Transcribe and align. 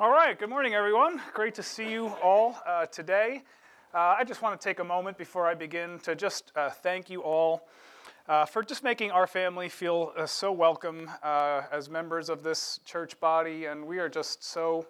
All 0.00 0.10
right, 0.10 0.38
good 0.38 0.48
morning, 0.48 0.72
everyone. 0.72 1.20
Great 1.34 1.54
to 1.56 1.62
see 1.62 1.90
you 1.90 2.06
all 2.22 2.56
uh, 2.66 2.86
today. 2.86 3.42
Uh, 3.92 4.16
I 4.18 4.24
just 4.24 4.40
want 4.40 4.58
to 4.58 4.64
take 4.64 4.78
a 4.78 4.84
moment 4.84 5.18
before 5.18 5.46
I 5.46 5.54
begin 5.54 5.98
to 6.04 6.16
just 6.16 6.52
uh, 6.56 6.70
thank 6.70 7.10
you 7.10 7.22
all 7.22 7.68
uh, 8.26 8.46
for 8.46 8.62
just 8.62 8.82
making 8.82 9.10
our 9.10 9.26
family 9.26 9.68
feel 9.68 10.14
uh, 10.16 10.24
so 10.24 10.52
welcome 10.52 11.10
uh, 11.22 11.64
as 11.70 11.90
members 11.90 12.30
of 12.30 12.42
this 12.42 12.80
church 12.86 13.20
body. 13.20 13.66
And 13.66 13.84
we 13.84 13.98
are 13.98 14.08
just 14.08 14.42
so 14.42 14.86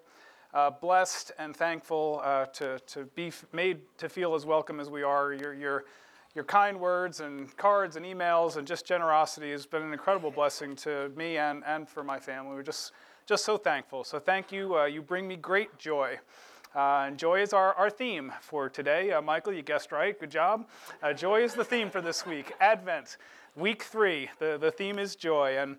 blessed 0.80 1.32
and 1.40 1.56
thankful 1.56 2.22
to, 2.52 2.78
to 2.78 3.04
be 3.16 3.32
made 3.52 3.80
to 3.98 4.08
feel 4.08 4.36
as 4.36 4.46
welcome 4.46 4.78
as 4.78 4.90
we 4.90 5.02
are. 5.02 5.32
Your, 5.32 5.54
your, 5.54 5.84
your 6.36 6.44
kind 6.44 6.78
words 6.78 7.18
and 7.18 7.56
cards 7.56 7.96
and 7.96 8.06
emails 8.06 8.58
and 8.58 8.64
just 8.64 8.86
generosity 8.86 9.50
has 9.50 9.66
been 9.66 9.82
an 9.82 9.92
incredible 9.92 10.30
blessing 10.30 10.76
to 10.76 11.10
me 11.16 11.36
and, 11.36 11.64
and 11.66 11.88
for 11.88 12.04
my 12.04 12.20
family. 12.20 12.54
We're 12.54 12.62
just 12.62 12.92
just 13.26 13.44
so 13.44 13.56
thankful. 13.56 14.04
So 14.04 14.18
thank 14.18 14.52
you. 14.52 14.76
Uh, 14.76 14.84
you 14.86 15.02
bring 15.02 15.28
me 15.28 15.36
great 15.36 15.78
joy. 15.78 16.18
Uh, 16.74 17.04
and 17.06 17.18
joy 17.18 17.42
is 17.42 17.52
our, 17.52 17.74
our 17.74 17.90
theme 17.90 18.32
for 18.40 18.68
today. 18.68 19.10
Uh, 19.10 19.20
Michael, 19.20 19.52
you 19.52 19.62
guessed 19.62 19.90
right. 19.90 20.18
Good 20.18 20.30
job. 20.30 20.68
Uh, 21.02 21.12
joy 21.12 21.42
is 21.42 21.54
the 21.54 21.64
theme 21.64 21.90
for 21.90 22.00
this 22.00 22.24
week. 22.24 22.52
Advent, 22.60 23.16
week 23.56 23.82
three. 23.82 24.30
The, 24.38 24.56
the 24.60 24.70
theme 24.70 24.98
is 24.98 25.16
joy. 25.16 25.58
And 25.58 25.76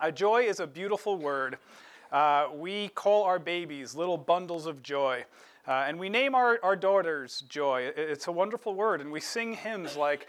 uh, 0.00 0.10
joy 0.10 0.42
is 0.42 0.58
a 0.58 0.66
beautiful 0.66 1.16
word. 1.16 1.58
Uh, 2.10 2.48
we 2.52 2.88
call 2.88 3.24
our 3.24 3.38
babies 3.38 3.94
little 3.94 4.18
bundles 4.18 4.66
of 4.66 4.82
joy. 4.82 5.24
Uh, 5.68 5.84
and 5.86 6.00
we 6.00 6.08
name 6.08 6.34
our, 6.34 6.58
our 6.64 6.74
daughters 6.74 7.44
joy. 7.48 7.92
It's 7.96 8.26
a 8.26 8.32
wonderful 8.32 8.74
word. 8.74 9.00
And 9.00 9.12
we 9.12 9.20
sing 9.20 9.52
hymns 9.52 9.96
like 9.96 10.26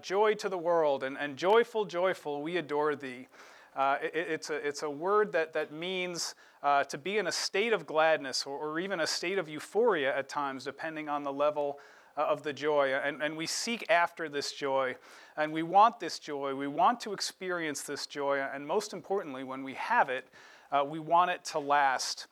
Joy 0.00 0.34
to 0.34 0.48
the 0.48 0.56
World 0.56 1.02
and, 1.02 1.18
and 1.18 1.36
Joyful, 1.36 1.84
Joyful, 1.84 2.40
We 2.40 2.56
Adore 2.56 2.94
Thee. 2.94 3.26
Uh, 3.76 3.98
it, 4.02 4.12
it's, 4.14 4.50
a, 4.50 4.54
it's 4.66 4.82
a 4.82 4.90
word 4.90 5.30
that, 5.32 5.52
that 5.52 5.70
means 5.70 6.34
uh, 6.62 6.82
to 6.84 6.96
be 6.96 7.18
in 7.18 7.26
a 7.26 7.32
state 7.32 7.74
of 7.74 7.86
gladness 7.86 8.44
or, 8.46 8.56
or, 8.56 8.80
even 8.80 9.00
a 9.00 9.06
state 9.06 9.36
of 9.36 9.48
euphoria 9.48 10.16
at 10.16 10.28
times, 10.28 10.64
depending 10.64 11.10
on 11.10 11.22
the 11.22 11.32
level 11.32 11.78
uh, 12.16 12.22
of 12.22 12.42
the 12.42 12.52
joy. 12.52 12.94
And, 12.94 13.22
and 13.22 13.36
we 13.36 13.46
seek 13.46 13.84
after 13.90 14.30
this 14.30 14.52
joy, 14.52 14.96
and 15.36 15.52
we 15.52 15.62
want 15.62 16.00
this 16.00 16.18
joy. 16.18 16.54
We 16.54 16.66
want 16.66 17.00
to 17.00 17.12
experience 17.12 17.82
this 17.82 18.06
joy, 18.06 18.40
and 18.40 18.66
most 18.66 18.94
importantly, 18.94 19.44
when 19.44 19.62
we 19.62 19.74
have 19.74 20.08
it, 20.08 20.26
uh, 20.72 20.82
we 20.84 20.98
want 20.98 21.30
it 21.30 21.44
to 21.44 21.58
last. 21.58 22.28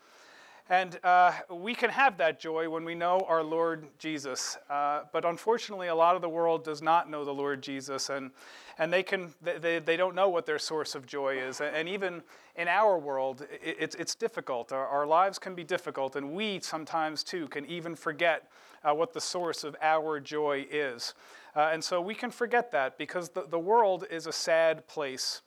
And 0.71 0.99
uh, 1.05 1.33
we 1.51 1.75
can 1.75 1.91
have 1.91 2.17
that 2.17 2.41
joy 2.41 2.71
when 2.71 2.87
we 2.87 2.95
know 2.95 3.21
our 3.29 3.43
Lord 3.43 3.87
Jesus. 3.99 4.57
Uh, 4.71 5.03
but 5.13 5.27
unfortunately, 5.27 5.89
a 5.89 5.95
lot 5.95 6.17
of 6.17 6.23
the 6.23 6.29
world 6.29 6.65
does 6.65 6.81
not 6.81 7.11
know 7.11 7.23
the 7.23 7.35
Lord 7.35 7.63
Jesus, 7.63 8.09
and, 8.09 8.31
and 8.79 8.91
they, 8.91 9.03
can, 9.03 9.35
they, 9.43 9.79
they 9.79 9.97
don't 9.99 10.15
know 10.15 10.31
what 10.31 10.47
their 10.47 10.59
source 10.59 10.95
of 10.95 11.05
joy 11.05 11.37
is. 11.37 11.61
And 11.61 11.87
even 11.87 12.23
in 12.57 12.67
our 12.67 12.99
world, 12.99 13.47
it, 13.63 13.77
it's, 13.79 13.95
it's 13.97 14.15
difficult. 14.15 14.73
Our, 14.73 14.87
our 14.87 15.07
lives 15.07 15.39
can 15.39 15.55
be 15.55 15.65
difficult, 15.65 16.17
and 16.17 16.33
we 16.33 16.61
sometimes 16.61 17.23
too 17.23 17.47
can 17.49 17.67
even 17.67 17.95
forget 17.95 18.51
uh, 18.83 18.95
what 18.95 19.13
the 19.13 19.21
source 19.21 19.65
of 19.65 19.77
our 19.83 20.19
joy 20.19 20.67
is. 20.71 21.13
Uh, 21.55 21.71
and 21.73 21.85
so 21.85 22.01
we 22.01 22.15
can 22.15 22.31
forget 22.31 22.71
that 22.73 22.97
because 22.97 23.29
the, 23.29 23.47
the 23.51 23.59
world 23.59 24.07
is 24.11 24.27
a 24.27 24.33
sad 24.33 24.87
place. 24.89 25.43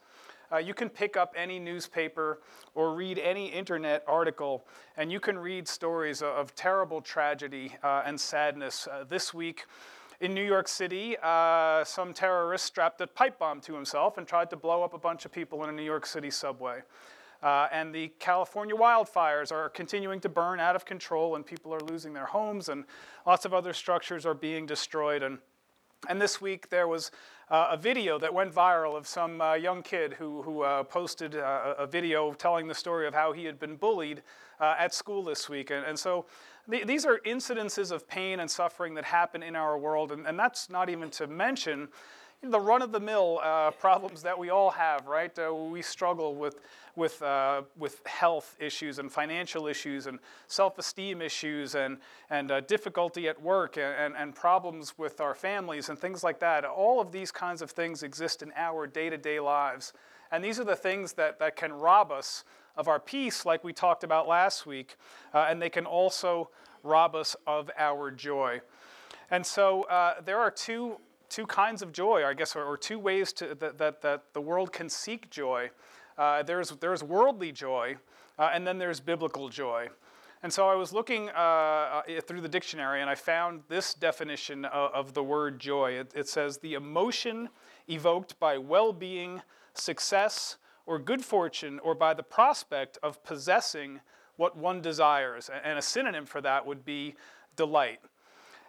Uh, 0.51 0.57
you 0.57 0.73
can 0.73 0.89
pick 0.89 1.17
up 1.17 1.33
any 1.35 1.59
newspaper 1.59 2.41
or 2.73 2.93
read 2.93 3.19
any 3.19 3.47
internet 3.47 4.03
article, 4.07 4.65
and 4.95 5.11
you 5.11 5.19
can 5.19 5.37
read 5.37 5.67
stories 5.67 6.21
of, 6.21 6.29
of 6.29 6.55
terrible 6.55 7.01
tragedy 7.01 7.75
uh, 7.83 8.03
and 8.05 8.19
sadness. 8.19 8.87
Uh, 8.87 9.03
this 9.07 9.33
week 9.33 9.65
in 10.21 10.33
New 10.33 10.43
York 10.43 10.67
City, 10.67 11.17
uh, 11.21 11.83
some 11.83 12.13
terrorist 12.13 12.65
strapped 12.65 13.01
a 13.01 13.07
pipe 13.07 13.37
bomb 13.37 13.59
to 13.61 13.75
himself 13.75 14.17
and 14.17 14.25
tried 14.25 14.49
to 14.49 14.55
blow 14.55 14.83
up 14.83 14.93
a 14.93 14.97
bunch 14.97 15.25
of 15.25 15.31
people 15.31 15.63
in 15.63 15.69
a 15.69 15.73
New 15.73 15.83
York 15.83 16.05
City 16.05 16.31
subway. 16.31 16.81
Uh, 17.43 17.67
and 17.71 17.93
the 17.93 18.07
California 18.17 18.75
wildfires 18.75 19.51
are 19.51 19.69
continuing 19.69 20.19
to 20.19 20.29
burn 20.29 20.59
out 20.59 20.75
of 20.75 20.85
control, 20.85 21.35
and 21.35 21.45
people 21.45 21.73
are 21.73 21.81
losing 21.81 22.13
their 22.13 22.25
homes, 22.25 22.69
and 22.69 22.83
lots 23.27 23.45
of 23.45 23.53
other 23.53 23.73
structures 23.73 24.25
are 24.25 24.33
being 24.33 24.65
destroyed. 24.65 25.21
And 25.21 25.37
and 26.07 26.21
this 26.21 26.39
week 26.39 26.69
there 26.69 26.87
was 26.87 27.11
uh, 27.49 27.69
a 27.71 27.77
video 27.77 28.19
that 28.19 28.33
went 28.33 28.53
viral 28.53 28.97
of 28.97 29.07
some 29.07 29.39
uh, 29.39 29.53
young 29.53 29.81
kid 29.81 30.13
who, 30.13 30.41
who 30.41 30.61
uh, 30.61 30.83
posted 30.83 31.35
uh, 31.35 31.75
a 31.77 31.87
video 31.87 32.33
telling 32.33 32.67
the 32.67 32.75
story 32.75 33.07
of 33.07 33.13
how 33.13 33.31
he 33.31 33.45
had 33.45 33.59
been 33.59 33.77
bullied 33.77 34.21
uh, 34.59 34.75
at 34.77 34.93
school 34.93 35.23
this 35.23 35.47
week. 35.47 35.71
And, 35.71 35.85
and 35.85 35.97
so 35.97 36.25
th- 36.69 36.85
these 36.85 37.05
are 37.05 37.19
incidences 37.25 37.91
of 37.91 38.07
pain 38.07 38.41
and 38.41 38.51
suffering 38.51 38.95
that 38.95 39.05
happen 39.05 39.43
in 39.43 39.55
our 39.55 39.77
world. 39.77 40.11
And, 40.11 40.27
and 40.27 40.37
that's 40.37 40.69
not 40.69 40.89
even 40.89 41.09
to 41.11 41.27
mention 41.27 41.87
the 42.43 42.59
run 42.59 42.81
of 42.81 42.91
the 42.91 42.99
mill 42.99 43.39
uh, 43.43 43.71
problems 43.71 44.21
that 44.23 44.37
we 44.37 44.49
all 44.49 44.71
have, 44.71 45.07
right? 45.07 45.31
we 45.69 45.81
struggle 45.81 46.35
with 46.35 46.59
with, 46.97 47.21
uh, 47.21 47.61
with 47.77 48.05
health 48.07 48.57
issues 48.59 48.97
and 48.97 49.11
financial 49.11 49.67
issues 49.67 50.07
and 50.07 50.17
self 50.47 50.79
esteem 50.79 51.21
issues 51.21 51.75
and, 51.75 51.97
and 52.31 52.51
uh, 52.51 52.59
difficulty 52.61 53.29
at 53.29 53.39
work 53.41 53.77
and, 53.77 53.95
and, 53.95 54.15
and, 54.17 54.35
problems 54.35 54.97
with 54.97 55.21
our 55.21 55.35
families 55.35 55.89
and 55.89 55.99
things 55.99 56.23
like 56.23 56.39
that. 56.39 56.65
All 56.65 56.99
of 56.99 57.11
these 57.11 57.31
kinds 57.31 57.61
of 57.61 57.69
things 57.69 58.01
exist 58.01 58.41
in 58.41 58.51
our 58.55 58.87
day 58.87 59.11
to 59.11 59.17
day 59.17 59.39
lives. 59.39 59.93
And 60.31 60.43
these 60.43 60.59
are 60.59 60.63
the 60.63 60.75
things 60.75 61.13
that, 61.13 61.37
that 61.37 61.55
can 61.55 61.71
rob 61.71 62.11
us 62.11 62.43
of 62.75 62.87
our 62.87 62.99
peace, 62.99 63.45
like 63.45 63.63
we 63.63 63.73
talked 63.73 64.03
about 64.03 64.27
last 64.27 64.65
week, 64.65 64.97
uh, 65.35 65.45
and 65.49 65.61
they 65.61 65.69
can 65.69 65.85
also 65.85 66.49
rob 66.81 67.15
us 67.15 67.35
of 67.45 67.69
our 67.77 68.09
joy. 68.09 68.59
And 69.29 69.45
so 69.45 69.83
uh, 69.83 70.21
there 70.25 70.39
are 70.39 70.51
two, 70.51 70.97
two 71.29 71.45
kinds 71.45 71.81
of 71.81 71.91
joy, 71.91 72.25
I 72.25 72.33
guess, 72.33 72.55
or, 72.55 72.63
or 72.63 72.77
two 72.77 72.99
ways 72.99 73.33
to, 73.33 73.55
that, 73.55 73.77
that, 73.77 74.01
that 74.01 74.23
the 74.33 74.41
world 74.41 74.71
can 74.71 74.89
seek 74.89 75.29
joy. 75.29 75.69
Uh, 76.17 76.43
there's, 76.43 76.71
there's 76.79 77.03
worldly 77.03 77.51
joy, 77.51 77.97
uh, 78.39 78.49
and 78.53 78.65
then 78.65 78.77
there's 78.77 78.99
biblical 78.99 79.49
joy. 79.49 79.87
And 80.43 80.53
so 80.53 80.67
I 80.69 80.75
was 80.75 80.93
looking 80.93 81.29
uh, 81.29 81.31
uh 81.31 82.01
through 82.25 82.41
the 82.41 82.47
dictionary 82.47 83.01
and 83.01 83.09
I 83.09 83.15
found 83.15 83.63
this 83.67 83.93
definition 83.93 84.65
of, 84.65 84.91
of 84.93 85.13
the 85.13 85.23
word 85.23 85.59
joy. 85.59 85.93
It, 85.93 86.13
it, 86.15 86.29
says 86.29 86.59
the 86.59 86.75
emotion 86.75 87.49
evoked 87.89 88.39
by 88.39 88.57
well 88.57 88.93
being, 88.93 89.41
success, 89.73 90.57
or 90.85 90.99
good 90.99 91.23
fortune, 91.25 91.79
or 91.83 91.95
by 91.95 92.13
the 92.13 92.23
prospect 92.23 92.97
of 93.03 93.23
possessing 93.23 93.99
what 94.37 94.55
one 94.55 94.81
desires. 94.81 95.49
And 95.63 95.77
a 95.77 95.81
synonym 95.81 96.25
for 96.25 96.39
that 96.41 96.65
would 96.65 96.85
be 96.85 97.15
delight. 97.55 97.99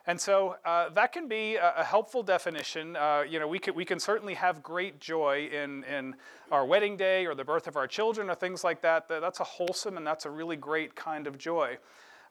And 0.09 0.19
so 0.19 0.57
uh, 0.65 0.89
that 0.95 1.13
can 1.13 1.29
be 1.29 1.57
a, 1.57 1.75
a 1.77 1.85
helpful 1.85 2.23
definition. 2.23 2.97
Uh, 2.97 3.25
you 3.29 3.39
know, 3.39 3.47
we 3.47 3.59
can, 3.59 3.75
we 3.75 3.85
can 3.85 4.01
certainly 4.01 4.33
have 4.33 4.63
great 4.63 5.01
joy 5.01 5.51
in, 5.53 5.85
in 5.85 6.17
our 6.51 6.65
wedding 6.65 6.97
day 6.97 7.27
or 7.27 7.35
the 7.35 7.45
birth 7.45 7.67
of 7.67 7.77
our 7.77 7.87
children 7.87 8.31
or 8.31 8.35
things 8.35 8.65
like 8.65 8.81
that. 8.81 9.07
That's 9.07 9.41
a 9.41 9.45
wholesome 9.45 9.99
and 9.99 10.07
that's 10.07 10.25
a 10.25 10.31
really 10.31 10.57
great 10.57 10.97
kind 10.97 11.27
of 11.27 11.37
joy. 11.37 11.77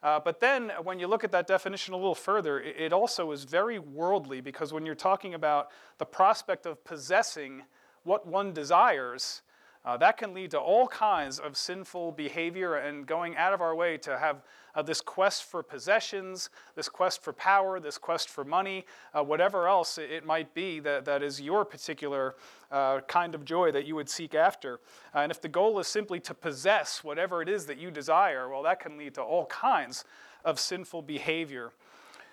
Uh, 0.01 0.19
but 0.19 0.39
then 0.39 0.71
when 0.81 0.97
you 0.97 1.05
look 1.05 1.23
at 1.23 1.31
that 1.33 1.45
definition 1.45 1.93
a 1.93 1.97
little 1.97 2.15
further, 2.15 2.59
it, 2.59 2.75
it 2.79 2.93
also 2.93 3.31
is 3.31 3.43
very 3.43 3.77
worldly 3.77 4.41
because 4.41 4.73
when 4.73 4.83
you're 4.83 4.95
talking 4.95 5.35
about 5.35 5.69
the 5.99 6.05
prospect 6.05 6.65
of 6.65 6.83
possessing 6.83 7.61
what 8.03 8.25
one 8.25 8.53
desires, 8.53 9.43
uh, 9.87 9.95
that 9.95 10.17
can 10.17 10.33
lead 10.33 10.51
to 10.51 10.59
all 10.59 10.85
kinds 10.85 11.39
of 11.39 11.55
sinful 11.55 12.11
behavior 12.11 12.75
and 12.75 13.05
going 13.05 13.37
out 13.37 13.53
of 13.53 13.61
our 13.61 13.73
way 13.73 13.97
to 13.97 14.17
have 14.17 14.43
uh, 14.75 14.81
this 14.81 14.99
quest 14.99 15.45
for 15.45 15.63
possessions, 15.63 16.49
this 16.75 16.89
quest 16.89 17.23
for 17.23 17.31
power, 17.31 17.79
this 17.79 17.97
quest 17.97 18.27
for 18.27 18.43
money, 18.43 18.85
uh, 19.13 19.23
whatever 19.23 19.65
else 19.65 19.97
it 19.97 20.25
might 20.25 20.53
be 20.53 20.81
that, 20.81 21.05
that 21.05 21.23
is 21.23 21.39
your 21.39 21.63
particular 21.63 22.35
uh, 22.69 22.99
kind 23.07 23.33
of 23.33 23.45
joy 23.45 23.71
that 23.71 23.85
you 23.85 23.95
would 23.95 24.09
seek 24.09 24.35
after. 24.35 24.81
Uh, 25.15 25.19
and 25.19 25.31
if 25.31 25.39
the 25.39 25.47
goal 25.47 25.79
is 25.79 25.87
simply 25.87 26.19
to 26.19 26.33
possess 26.33 27.01
whatever 27.01 27.41
it 27.41 27.47
is 27.47 27.65
that 27.65 27.77
you 27.77 27.89
desire, 27.89 28.49
well, 28.49 28.63
that 28.63 28.81
can 28.81 28.97
lead 28.97 29.13
to 29.13 29.21
all 29.21 29.45
kinds 29.45 30.03
of 30.43 30.59
sinful 30.59 31.01
behavior. 31.01 31.71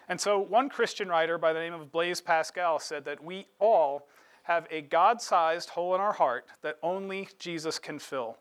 And 0.09 0.21
so, 0.21 0.41
one 0.41 0.69
Christian 0.69 1.09
writer 1.09 1.39
by 1.39 1.53
the 1.53 1.61
name 1.61 1.73
of 1.73 1.93
Blaise 1.93 2.21
Pascal 2.21 2.81
said 2.81 3.05
that 3.05 3.23
we 3.23 3.47
all 3.61 4.09
have 4.45 4.67
a 4.71 4.81
God 4.83 5.21
sized 5.21 5.71
hole 5.71 5.95
in 5.95 6.01
our 6.01 6.13
heart 6.13 6.47
that 6.63 6.79
only 6.83 7.29
Jesus 7.39 7.79
can 7.79 7.99
fill. 7.99 8.39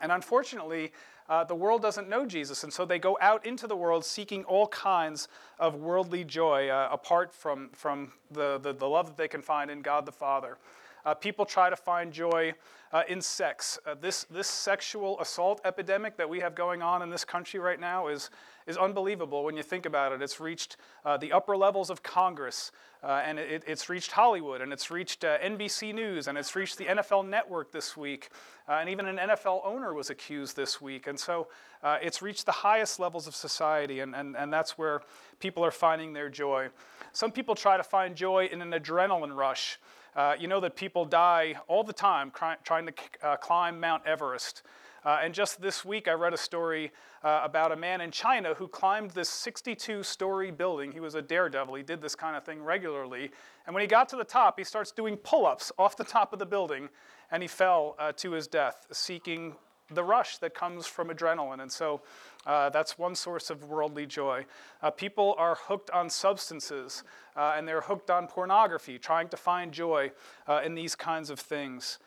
And 0.00 0.12
unfortunately, 0.12 0.92
uh, 1.28 1.44
the 1.44 1.54
world 1.54 1.80
doesn't 1.82 2.08
know 2.08 2.26
Jesus, 2.26 2.64
and 2.64 2.72
so 2.72 2.84
they 2.84 2.98
go 2.98 3.16
out 3.20 3.46
into 3.46 3.66
the 3.66 3.76
world 3.76 4.04
seeking 4.04 4.44
all 4.44 4.66
kinds 4.68 5.28
of 5.58 5.76
worldly 5.76 6.24
joy 6.24 6.68
uh, 6.68 6.88
apart 6.90 7.32
from, 7.32 7.70
from 7.72 8.12
the, 8.30 8.58
the, 8.58 8.74
the, 8.74 8.88
love 8.88 9.06
that 9.06 9.16
they 9.16 9.28
can 9.28 9.40
find 9.40 9.70
in 9.70 9.80
God 9.80 10.04
the 10.04 10.12
Father. 10.12 10.58
Uh, 11.04 11.14
people 11.14 11.44
try 11.44 11.68
to 11.68 11.76
find 11.76 12.12
joy 12.12 12.54
uh, 12.92 13.02
in 13.08 13.20
sex. 13.20 13.78
Uh, 13.86 13.94
this, 14.00 14.24
this 14.24 14.46
sexual 14.46 15.18
assault 15.20 15.60
epidemic 15.64 16.16
that 16.16 16.28
we 16.28 16.40
have 16.40 16.54
going 16.54 16.82
on 16.82 17.02
in 17.02 17.10
this 17.10 17.24
country 17.24 17.58
right 17.58 17.80
now 17.80 18.08
is, 18.08 18.30
is 18.66 18.76
unbelievable 18.76 19.44
when 19.44 19.56
you 19.56 19.62
think 19.62 19.86
about 19.86 20.12
it. 20.12 20.20
It's 20.20 20.40
reached 20.40 20.76
uh, 21.04 21.16
the 21.16 21.32
upper 21.32 21.56
levels 21.56 21.88
of 21.88 22.02
Congress, 22.02 22.70
uh, 23.02 23.22
and 23.24 23.38
it, 23.38 23.64
it's 23.66 23.88
reached 23.88 24.12
Hollywood, 24.12 24.60
and 24.60 24.72
it's 24.72 24.90
reached 24.90 25.24
uh, 25.24 25.38
NBC 25.38 25.94
News, 25.94 26.28
and 26.28 26.36
it's 26.36 26.54
reached 26.54 26.78
the 26.78 26.84
NFL 26.84 27.28
Network 27.28 27.72
this 27.72 27.96
week, 27.96 28.28
and 28.68 28.88
even 28.88 29.06
an 29.06 29.16
NFL 29.16 29.62
owner 29.64 29.94
was 29.94 30.10
accused 30.10 30.54
this 30.54 30.80
week. 30.80 31.06
And 31.06 31.18
so 31.18 31.48
it's 31.82 32.22
reached 32.22 32.46
the 32.46 32.52
highest 32.52 33.00
levels 33.00 33.26
of 33.26 33.34
society, 33.34 34.00
and, 34.00 34.14
and, 34.14 34.36
and 34.36 34.52
that's 34.52 34.78
where 34.78 35.02
people 35.40 35.64
are 35.64 35.72
finding 35.72 36.12
their 36.12 36.28
joy. 36.28 36.68
Some 37.12 37.32
people 37.32 37.54
try 37.54 37.76
to 37.76 37.82
find 37.82 38.14
joy 38.14 38.48
in 38.52 38.62
an 38.62 38.70
adrenaline 38.70 39.34
rush. 39.34 39.78
Uh, 40.14 40.34
you 40.38 40.46
know 40.46 40.60
that 40.60 40.76
people 40.76 41.04
die 41.04 41.54
all 41.68 41.82
the 41.82 41.92
time 41.92 42.30
trying 42.64 42.86
to 42.86 42.92
climb 43.40 43.80
Mount 43.80 44.06
Everest. 44.06 44.62
Uh, 45.04 45.18
and 45.22 45.34
just 45.34 45.60
this 45.60 45.84
week, 45.84 46.06
I 46.06 46.12
read 46.12 46.32
a 46.32 46.36
story 46.36 46.92
uh, 47.24 47.40
about 47.42 47.72
a 47.72 47.76
man 47.76 48.00
in 48.00 48.12
China 48.12 48.54
who 48.54 48.68
climbed 48.68 49.10
this 49.10 49.28
62 49.28 50.04
story 50.04 50.52
building. 50.52 50.92
He 50.92 51.00
was 51.00 51.16
a 51.16 51.22
daredevil. 51.22 51.74
He 51.74 51.82
did 51.82 52.00
this 52.00 52.14
kind 52.14 52.36
of 52.36 52.44
thing 52.44 52.62
regularly. 52.62 53.30
And 53.66 53.74
when 53.74 53.80
he 53.80 53.88
got 53.88 54.08
to 54.10 54.16
the 54.16 54.24
top, 54.24 54.58
he 54.58 54.64
starts 54.64 54.92
doing 54.92 55.16
pull 55.16 55.44
ups 55.44 55.72
off 55.76 55.96
the 55.96 56.04
top 56.04 56.32
of 56.32 56.38
the 56.38 56.46
building, 56.46 56.88
and 57.32 57.42
he 57.42 57.48
fell 57.48 57.96
uh, 57.98 58.12
to 58.18 58.30
his 58.32 58.46
death, 58.46 58.86
seeking 58.92 59.56
the 59.90 60.04
rush 60.04 60.38
that 60.38 60.54
comes 60.54 60.86
from 60.86 61.08
adrenaline. 61.08 61.60
And 61.60 61.70
so 61.70 62.02
uh, 62.46 62.70
that's 62.70 62.98
one 62.98 63.14
source 63.14 63.50
of 63.50 63.64
worldly 63.64 64.06
joy. 64.06 64.44
Uh, 64.82 64.90
people 64.90 65.34
are 65.38 65.54
hooked 65.54 65.90
on 65.90 66.10
substances 66.10 67.04
uh, 67.36 67.54
and 67.56 67.66
they're 67.66 67.82
hooked 67.82 68.10
on 68.10 68.26
pornography, 68.26 68.98
trying 68.98 69.28
to 69.28 69.36
find 69.36 69.72
joy 69.72 70.10
uh, 70.48 70.60
in 70.64 70.74
these 70.74 70.94
kinds 70.94 71.30
of 71.30 71.38
things. 71.38 71.98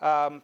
Um, 0.00 0.42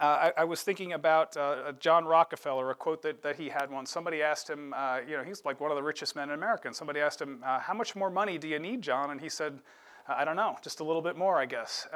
uh, 0.00 0.04
I, 0.04 0.32
I, 0.38 0.44
was 0.44 0.62
thinking 0.62 0.92
about 0.92 1.36
uh, 1.36 1.72
John 1.78 2.04
Rockefeller, 2.04 2.68
a 2.70 2.74
quote 2.74 3.00
that, 3.02 3.22
that 3.22 3.36
he 3.36 3.48
had 3.48 3.70
once. 3.70 3.92
Somebody 3.92 4.22
asked 4.22 4.50
him, 4.50 4.74
you 5.08 5.16
know, 5.16 5.22
he's 5.24 5.44
like 5.44 5.60
one 5.60 5.70
of 5.70 5.76
the 5.76 5.82
richest 5.82 6.16
men 6.16 6.30
in 6.30 6.34
America. 6.34 6.66
And 6.66 6.74
somebody 6.74 6.98
asked 6.98 7.20
him, 7.22 7.40
How 7.44 7.74
much 7.74 7.94
more 7.94 8.10
money 8.10 8.36
do 8.36 8.48
you 8.48 8.58
need, 8.58 8.82
John? 8.82 9.12
And 9.12 9.20
he 9.20 9.28
said, 9.28 9.60
I 10.08 10.24
don't 10.24 10.34
know, 10.34 10.56
just 10.62 10.80
a 10.80 10.84
little 10.84 11.00
bit 11.00 11.16
more, 11.16 11.38
I 11.38 11.46
guess. 11.46 11.86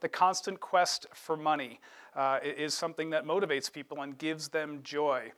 the 0.00 0.08
constant 0.08 0.60
quest 0.60 1.06
for 1.12 1.36
money 1.36 1.78
is 2.42 2.72
something 2.72 3.10
that 3.10 3.26
motivates 3.26 3.70
people 3.70 4.00
and 4.00 4.16
gives 4.16 4.48
them 4.48 4.80
joy. 4.82 5.30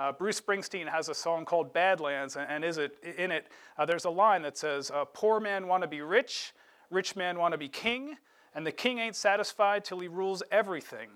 Uh, 0.00 0.10
Bruce 0.10 0.40
Springsteen 0.40 0.88
has 0.88 1.10
a 1.10 1.14
song 1.14 1.44
called 1.44 1.74
Badlands, 1.74 2.36
and, 2.36 2.50
and 2.50 2.64
is 2.64 2.78
it, 2.78 2.96
in 3.18 3.30
it, 3.30 3.48
uh, 3.76 3.84
there's 3.84 4.06
a 4.06 4.10
line 4.10 4.40
that 4.40 4.56
says, 4.56 4.90
Poor 5.12 5.40
man 5.40 5.66
want 5.66 5.82
to 5.82 5.86
be 5.86 6.00
rich, 6.00 6.54
rich 6.90 7.16
man 7.16 7.38
want 7.38 7.52
to 7.52 7.58
be 7.58 7.68
king, 7.68 8.16
and 8.54 8.66
the 8.66 8.72
king 8.72 8.98
ain't 8.98 9.14
satisfied 9.14 9.84
till 9.84 10.00
he 10.00 10.08
rules 10.08 10.42
everything. 10.50 11.10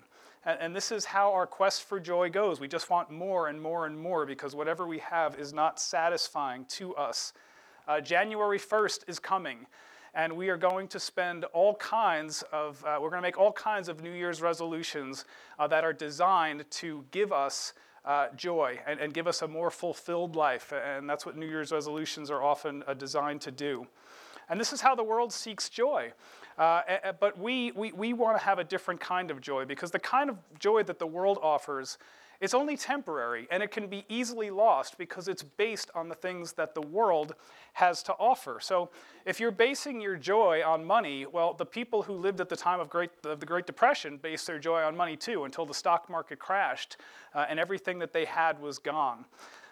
And, 0.45 0.59
and 0.61 0.75
this 0.75 0.91
is 0.91 1.03
how 1.03 1.33
our 1.33 1.47
quest 1.47 1.85
for 1.85 1.99
joy 1.99 2.29
goes. 2.29 2.59
We 2.59 2.67
just 2.67 2.91
want 2.91 3.09
more 3.09 3.47
and 3.47 3.59
more 3.59 3.87
and 3.87 3.99
more 3.99 4.23
because 4.23 4.55
whatever 4.55 4.85
we 4.85 4.99
have 4.99 5.39
is 5.39 5.51
not 5.51 5.79
satisfying 5.79 6.65
to 6.65 6.95
us. 6.95 7.33
Uh, 7.87 8.01
January 8.01 8.59
1st 8.59 8.99
is 9.07 9.17
coming 9.17 9.65
and 10.13 10.31
we 10.31 10.49
are 10.49 10.57
going 10.57 10.87
to 10.89 10.99
spend 10.99 11.43
all 11.45 11.75
kinds 11.75 12.43
of, 12.53 12.83
uh, 12.85 12.97
we're 13.01 13.09
going 13.09 13.21
to 13.21 13.27
make 13.27 13.37
all 13.37 13.51
kinds 13.51 13.89
of 13.89 14.01
New 14.01 14.13
Year's 14.13 14.41
resolutions 14.41 15.25
uh, 15.59 15.67
that 15.67 15.83
are 15.83 15.91
designed 15.91 16.63
to 16.71 17.03
give 17.11 17.33
us 17.33 17.73
uh, 18.05 18.27
joy 18.35 18.79
and, 18.85 18.99
and, 18.99 19.13
give 19.13 19.27
us 19.27 19.41
a 19.41 19.47
more 19.47 19.71
fulfilled 19.71 20.35
life. 20.35 20.71
And 20.71 21.09
that's 21.09 21.25
what 21.25 21.35
New 21.35 21.47
Year's 21.47 21.71
resolutions 21.71 22.29
are 22.29 22.43
often 22.43 22.83
uh, 22.87 22.93
designed 22.93 23.41
to 23.41 23.51
do. 23.51 23.87
And 24.47 24.59
this 24.59 24.73
is 24.73 24.81
how 24.81 24.93
the 24.93 25.03
world 25.03 25.33
seeks 25.33 25.69
joy. 25.69 26.13
Uh, 26.57 26.81
but 27.19 27.37
we, 27.37 27.71
we, 27.71 27.91
we 27.91 28.13
want 28.13 28.37
to 28.37 28.43
have 28.43 28.59
a 28.59 28.63
different 28.63 28.99
kind 28.99 29.31
of 29.31 29.41
joy 29.41 29.65
because 29.65 29.91
the 29.91 29.99
kind 29.99 30.29
of 30.29 30.37
joy 30.59 30.83
that 30.83 30.99
the 30.99 31.07
world 31.07 31.39
offers 31.41 31.97
it's 32.41 32.53
only 32.53 32.77
temporary 32.77 33.47
and 33.51 33.63
it 33.63 33.71
can 33.71 33.87
be 33.87 34.05
easily 34.09 34.49
lost 34.49 34.97
because 34.97 35.27
it's 35.27 35.43
based 35.43 35.89
on 35.95 36.09
the 36.09 36.15
things 36.15 36.53
that 36.53 36.75
the 36.75 36.81
world 36.81 37.35
has 37.73 38.03
to 38.03 38.13
offer. 38.13 38.59
So 38.61 38.89
if 39.25 39.39
you're 39.39 39.51
basing 39.51 40.01
your 40.01 40.15
joy 40.15 40.63
on 40.65 40.85
money, 40.85 41.25
well, 41.25 41.53
the 41.53 41.65
people 41.65 42.03
who 42.03 42.13
lived 42.13 42.41
at 42.41 42.49
the 42.49 42.55
time 42.55 42.79
of, 42.79 42.89
great, 42.89 43.11
of 43.23 43.39
the 43.39 43.45
Great 43.45 43.65
Depression 43.65 44.17
based 44.17 44.47
their 44.47 44.59
joy 44.59 44.81
on 44.83 44.95
money 44.95 45.15
too 45.15 45.45
until 45.45 45.65
the 45.65 45.73
stock 45.73 46.09
market 46.09 46.39
crashed 46.39 46.97
uh, 47.33 47.45
and 47.49 47.59
everything 47.59 47.99
that 47.99 48.13
they 48.13 48.25
had 48.25 48.59
was 48.61 48.79
gone. 48.79 49.25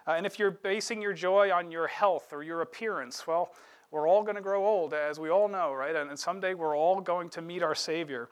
Uh, 0.07 0.11
and 0.11 0.25
if 0.25 0.37
you're 0.37 0.51
basing 0.51 1.01
your 1.01 1.13
joy 1.13 1.51
on 1.51 1.71
your 1.71 1.87
health 1.87 2.33
or 2.33 2.43
your 2.43 2.61
appearance, 2.61 3.25
well, 3.25 3.53
we're 3.93 4.07
all 4.07 4.23
going 4.23 4.35
to 4.35 4.41
grow 4.41 4.65
old, 4.65 4.93
as 4.93 5.19
we 5.19 5.29
all 5.29 5.47
know, 5.47 5.71
right? 5.71 5.95
And, 5.95 6.09
and 6.09 6.17
someday 6.17 6.55
we're 6.55 6.75
all 6.75 6.99
going 6.99 7.29
to 7.29 7.41
meet 7.41 7.61
our 7.61 7.75
Savior. 7.75 8.27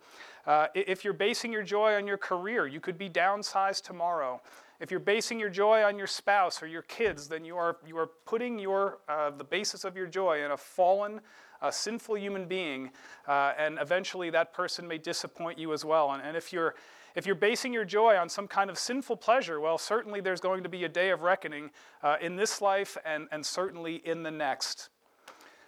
Uh, 0.45 0.67
if 0.73 1.03
you're 1.03 1.13
basing 1.13 1.51
your 1.51 1.63
joy 1.63 1.95
on 1.95 2.07
your 2.07 2.17
career, 2.17 2.67
you 2.67 2.79
could 2.79 2.97
be 2.97 3.09
downsized 3.09 3.83
tomorrow. 3.83 4.41
If 4.79 4.89
you're 4.89 4.99
basing 4.99 5.39
your 5.39 5.49
joy 5.49 5.83
on 5.83 5.97
your 5.97 6.07
spouse 6.07 6.63
or 6.63 6.67
your 6.67 6.81
kids, 6.81 7.27
then 7.27 7.45
you 7.45 7.55
are, 7.55 7.77
you 7.85 7.95
are 7.99 8.07
putting 8.25 8.57
your, 8.57 8.97
uh, 9.07 9.29
the 9.29 9.43
basis 9.43 9.83
of 9.83 9.95
your 9.95 10.07
joy 10.07 10.43
in 10.43 10.51
a 10.51 10.57
fallen, 10.57 11.21
uh, 11.61 11.69
sinful 11.69 12.17
human 12.17 12.45
being, 12.45 12.89
uh, 13.27 13.53
and 13.59 13.77
eventually 13.79 14.31
that 14.31 14.53
person 14.53 14.87
may 14.87 14.97
disappoint 14.97 15.59
you 15.59 15.71
as 15.71 15.85
well. 15.85 16.11
And, 16.13 16.23
and 16.23 16.35
if, 16.35 16.51
you're, 16.51 16.73
if 17.13 17.27
you're 17.27 17.35
basing 17.35 17.71
your 17.71 17.85
joy 17.85 18.17
on 18.17 18.27
some 18.27 18.47
kind 18.47 18.71
of 18.71 18.79
sinful 18.79 19.17
pleasure, 19.17 19.59
well, 19.59 19.77
certainly 19.77 20.19
there's 20.19 20.41
going 20.41 20.63
to 20.63 20.69
be 20.69 20.83
a 20.83 20.89
day 20.89 21.11
of 21.11 21.21
reckoning 21.21 21.69
uh, 22.01 22.15
in 22.19 22.35
this 22.35 22.59
life 22.59 22.97
and, 23.05 23.27
and 23.31 23.45
certainly 23.45 24.01
in 24.03 24.23
the 24.23 24.31
next. 24.31 24.89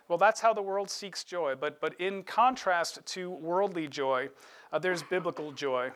Well, 0.08 0.18
that's 0.18 0.42
how 0.42 0.54
the 0.54 0.62
world 0.62 0.90
seeks 0.90 1.24
joy. 1.24 1.56
But, 1.60 1.80
but 1.80 1.94
in 2.00 2.24
contrast 2.24 3.06
to 3.06 3.30
worldly 3.30 3.88
joy, 3.88 4.30
uh, 4.74 4.80
there's 4.80 5.04
biblical 5.04 5.52
joy. 5.52 5.92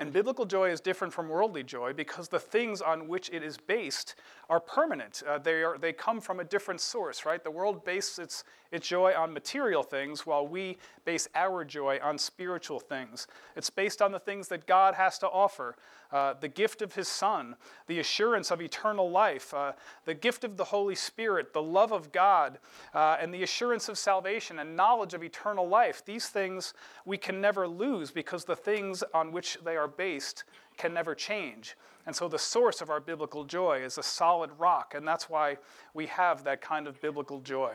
And 0.00 0.12
biblical 0.12 0.46
joy 0.46 0.70
is 0.70 0.80
different 0.80 1.12
from 1.12 1.28
worldly 1.28 1.62
joy 1.62 1.92
because 1.92 2.28
the 2.28 2.40
things 2.40 2.80
on 2.80 3.06
which 3.06 3.30
it 3.30 3.44
is 3.44 3.56
based 3.56 4.16
are 4.52 4.60
permanent. 4.60 5.22
Uh, 5.26 5.38
they, 5.38 5.62
are, 5.62 5.78
they 5.78 5.94
come 5.94 6.20
from 6.20 6.38
a 6.38 6.44
different 6.44 6.78
source, 6.78 7.24
right? 7.24 7.42
The 7.42 7.50
world 7.50 7.86
bases 7.86 8.18
its, 8.18 8.44
its 8.70 8.86
joy 8.86 9.14
on 9.16 9.32
material 9.32 9.82
things 9.82 10.26
while 10.26 10.46
we 10.46 10.76
base 11.06 11.26
our 11.34 11.64
joy 11.64 11.98
on 12.02 12.18
spiritual 12.18 12.78
things. 12.78 13.26
It's 13.56 13.70
based 13.70 14.02
on 14.02 14.12
the 14.12 14.18
things 14.18 14.48
that 14.48 14.66
God 14.66 14.94
has 14.94 15.18
to 15.20 15.26
offer 15.26 15.76
uh, 16.12 16.34
the 16.38 16.48
gift 16.48 16.82
of 16.82 16.94
His 16.94 17.08
Son, 17.08 17.56
the 17.86 17.98
assurance 17.98 18.50
of 18.50 18.60
eternal 18.60 19.10
life, 19.10 19.54
uh, 19.54 19.72
the 20.04 20.12
gift 20.12 20.44
of 20.44 20.58
the 20.58 20.64
Holy 20.64 20.96
Spirit, 20.96 21.54
the 21.54 21.62
love 21.62 21.90
of 21.90 22.12
God, 22.12 22.58
uh, 22.92 23.16
and 23.18 23.32
the 23.32 23.42
assurance 23.44 23.88
of 23.88 23.96
salvation 23.96 24.58
and 24.58 24.76
knowledge 24.76 25.14
of 25.14 25.24
eternal 25.24 25.66
life. 25.66 26.04
These 26.04 26.28
things 26.28 26.74
we 27.06 27.16
can 27.16 27.40
never 27.40 27.66
lose 27.66 28.10
because 28.10 28.44
the 28.44 28.56
things 28.56 29.02
on 29.14 29.32
which 29.32 29.56
they 29.64 29.78
are 29.78 29.88
based 29.88 30.44
can 30.76 30.94
never 30.94 31.14
change. 31.14 31.76
And 32.06 32.14
so 32.14 32.28
the 32.28 32.38
source 32.38 32.80
of 32.80 32.90
our 32.90 33.00
biblical 33.00 33.44
joy 33.44 33.82
is 33.84 33.96
a 33.98 34.02
solid 34.02 34.50
rock, 34.58 34.94
and 34.94 35.06
that's 35.06 35.30
why 35.30 35.58
we 35.94 36.06
have 36.06 36.44
that 36.44 36.60
kind 36.60 36.86
of 36.86 37.00
biblical 37.00 37.40
joy. 37.40 37.74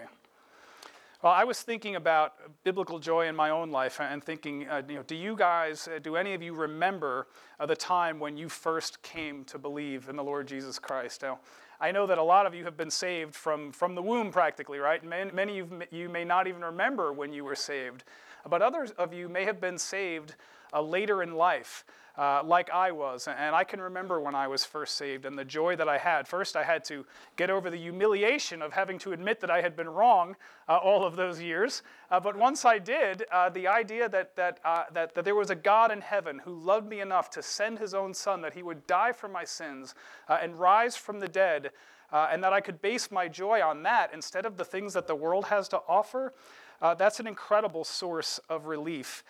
Well, 1.23 1.33
I 1.33 1.45
was 1.45 1.63
thinking 1.63 1.95
about 1.95 2.35
biblical 2.63 2.99
joy 2.99 3.27
in 3.27 3.35
my 3.35 3.49
own 3.49 3.71
life 3.71 3.99
and 3.99 4.23
thinking, 4.23 4.67
uh, 4.69 4.83
you 4.87 4.95
know, 4.95 5.03
do 5.03 5.15
you 5.15 5.35
guys, 5.35 5.87
uh, 5.87 5.97
do 5.97 6.15
any 6.15 6.35
of 6.35 6.43
you 6.43 6.53
remember 6.53 7.27
uh, 7.59 7.65
the 7.65 7.75
time 7.75 8.19
when 8.19 8.37
you 8.37 8.49
first 8.49 9.01
came 9.01 9.43
to 9.45 9.57
believe 9.57 10.09
in 10.09 10.15
the 10.15 10.23
Lord 10.23 10.47
Jesus 10.47 10.77
Christ? 10.77 11.23
Now, 11.23 11.39
I 11.81 11.91
know 11.91 12.05
that 12.05 12.19
a 12.19 12.23
lot 12.23 12.45
of 12.45 12.53
you 12.53 12.63
have 12.65 12.77
been 12.77 12.91
saved 12.91 13.33
from, 13.33 13.71
from 13.71 13.95
the 13.95 14.01
womb 14.01 14.31
practically, 14.31 14.77
right? 14.77 15.03
Many, 15.03 15.31
many 15.31 15.59
of 15.59 15.73
you 15.89 16.07
may 16.07 16.23
not 16.23 16.45
even 16.45 16.63
remember 16.63 17.11
when 17.11 17.33
you 17.33 17.43
were 17.43 17.55
saved, 17.55 18.03
but 18.47 18.61
others 18.61 18.91
of 18.91 19.11
you 19.11 19.27
may 19.27 19.43
have 19.45 19.59
been 19.59 19.79
saved 19.79 20.35
uh, 20.71 20.81
later 20.81 21.23
in 21.23 21.33
life 21.33 21.83
uh, 22.17 22.41
like 22.43 22.69
I 22.71 22.91
was. 22.91 23.27
And 23.27 23.55
I 23.55 23.63
can 23.63 23.79
remember 23.79 24.19
when 24.19 24.33
I 24.33 24.47
was 24.47 24.65
first 24.65 24.95
saved 24.95 25.25
and 25.25 25.37
the 25.37 25.45
joy 25.45 25.75
that 25.75 25.87
I 25.87 25.97
had. 25.97 26.27
First, 26.27 26.55
I 26.55 26.63
had 26.63 26.83
to 26.85 27.05
get 27.35 27.49
over 27.49 27.69
the 27.69 27.77
humiliation 27.77 28.61
of 28.61 28.73
having 28.73 28.97
to 28.99 29.13
admit 29.13 29.39
that 29.41 29.51
I 29.51 29.61
had 29.61 29.75
been 29.75 29.89
wrong 29.89 30.35
uh, 30.67 30.77
all 30.77 31.05
of 31.05 31.15
those 31.15 31.39
years. 31.39 31.83
Uh, 32.09 32.19
but 32.19 32.35
once 32.35 32.65
I 32.65 32.79
did, 32.79 33.25
uh, 33.31 33.49
the 33.49 33.67
idea 33.67 34.09
that, 34.09 34.35
that, 34.35 34.59
uh, 34.65 34.85
that, 34.93 35.13
that 35.13 35.25
there 35.25 35.35
was 35.35 35.51
a 35.51 35.55
God 35.55 35.91
in 35.91 36.01
heaven 36.01 36.39
who 36.39 36.55
loved 36.55 36.89
me 36.89 37.01
enough 37.01 37.29
to 37.31 37.43
send 37.43 37.77
his 37.77 37.93
own 37.93 38.13
son, 38.13 38.41
that 38.41 38.53
he 38.53 38.63
would 38.63 38.87
die 38.87 39.11
for 39.11 39.27
my 39.27 39.43
sins 39.43 39.93
uh, 40.27 40.39
and 40.41 40.59
rise 40.59 40.95
from 40.95 41.19
the 41.19 41.27
dead. 41.27 41.71
and 42.11 42.43
that 42.43 42.53
I 42.53 42.61
could 42.61 42.81
base 42.81 43.11
my 43.11 43.27
joy 43.27 43.61
on 43.61 43.83
that 43.83 44.11
instead 44.13 44.45
of 44.45 44.57
the 44.57 44.65
things 44.65 44.93
that 44.93 45.05
the 45.05 45.15
world 45.15 45.45
has 45.45 45.67
to 45.69 45.81
offer, 45.87 46.33
that's 46.81 47.19
an 47.19 47.27
incredible 47.27 47.83
source 47.83 48.39
of 48.49 48.65
relief 48.65 49.23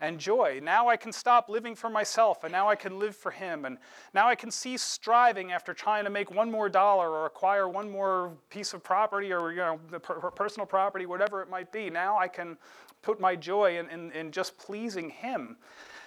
and 0.00 0.18
joy. 0.18 0.60
Now 0.62 0.88
I 0.88 0.96
can 0.96 1.12
stop 1.12 1.48
living 1.48 1.74
for 1.74 1.88
myself 1.88 2.44
and 2.44 2.52
now 2.52 2.68
I 2.68 2.76
can 2.76 2.98
live 2.98 3.16
for 3.16 3.30
Him. 3.30 3.64
And 3.64 3.78
now 4.12 4.28
I 4.28 4.34
can 4.34 4.50
cease 4.50 4.82
striving 4.82 5.52
after 5.52 5.72
trying 5.72 6.04
to 6.04 6.10
make 6.10 6.30
one 6.30 6.50
more 6.50 6.68
dollar 6.68 7.10
or 7.10 7.26
acquire 7.26 7.68
one 7.68 7.90
more 7.90 8.32
piece 8.50 8.74
of 8.74 8.82
property 8.82 9.32
or 9.32 9.50
you 9.50 9.58
know, 9.58 9.78
personal 9.98 10.66
property, 10.66 11.06
whatever 11.06 11.42
it 11.42 11.48
might 11.48 11.72
be. 11.72 11.90
Now 11.90 12.18
I 12.18 12.28
can 12.28 12.56
put 13.02 13.20
my 13.20 13.36
joy 13.36 13.78
in, 13.78 13.88
in, 13.90 14.10
in 14.12 14.32
just 14.32 14.56
pleasing 14.58 15.10
Him. 15.10 15.56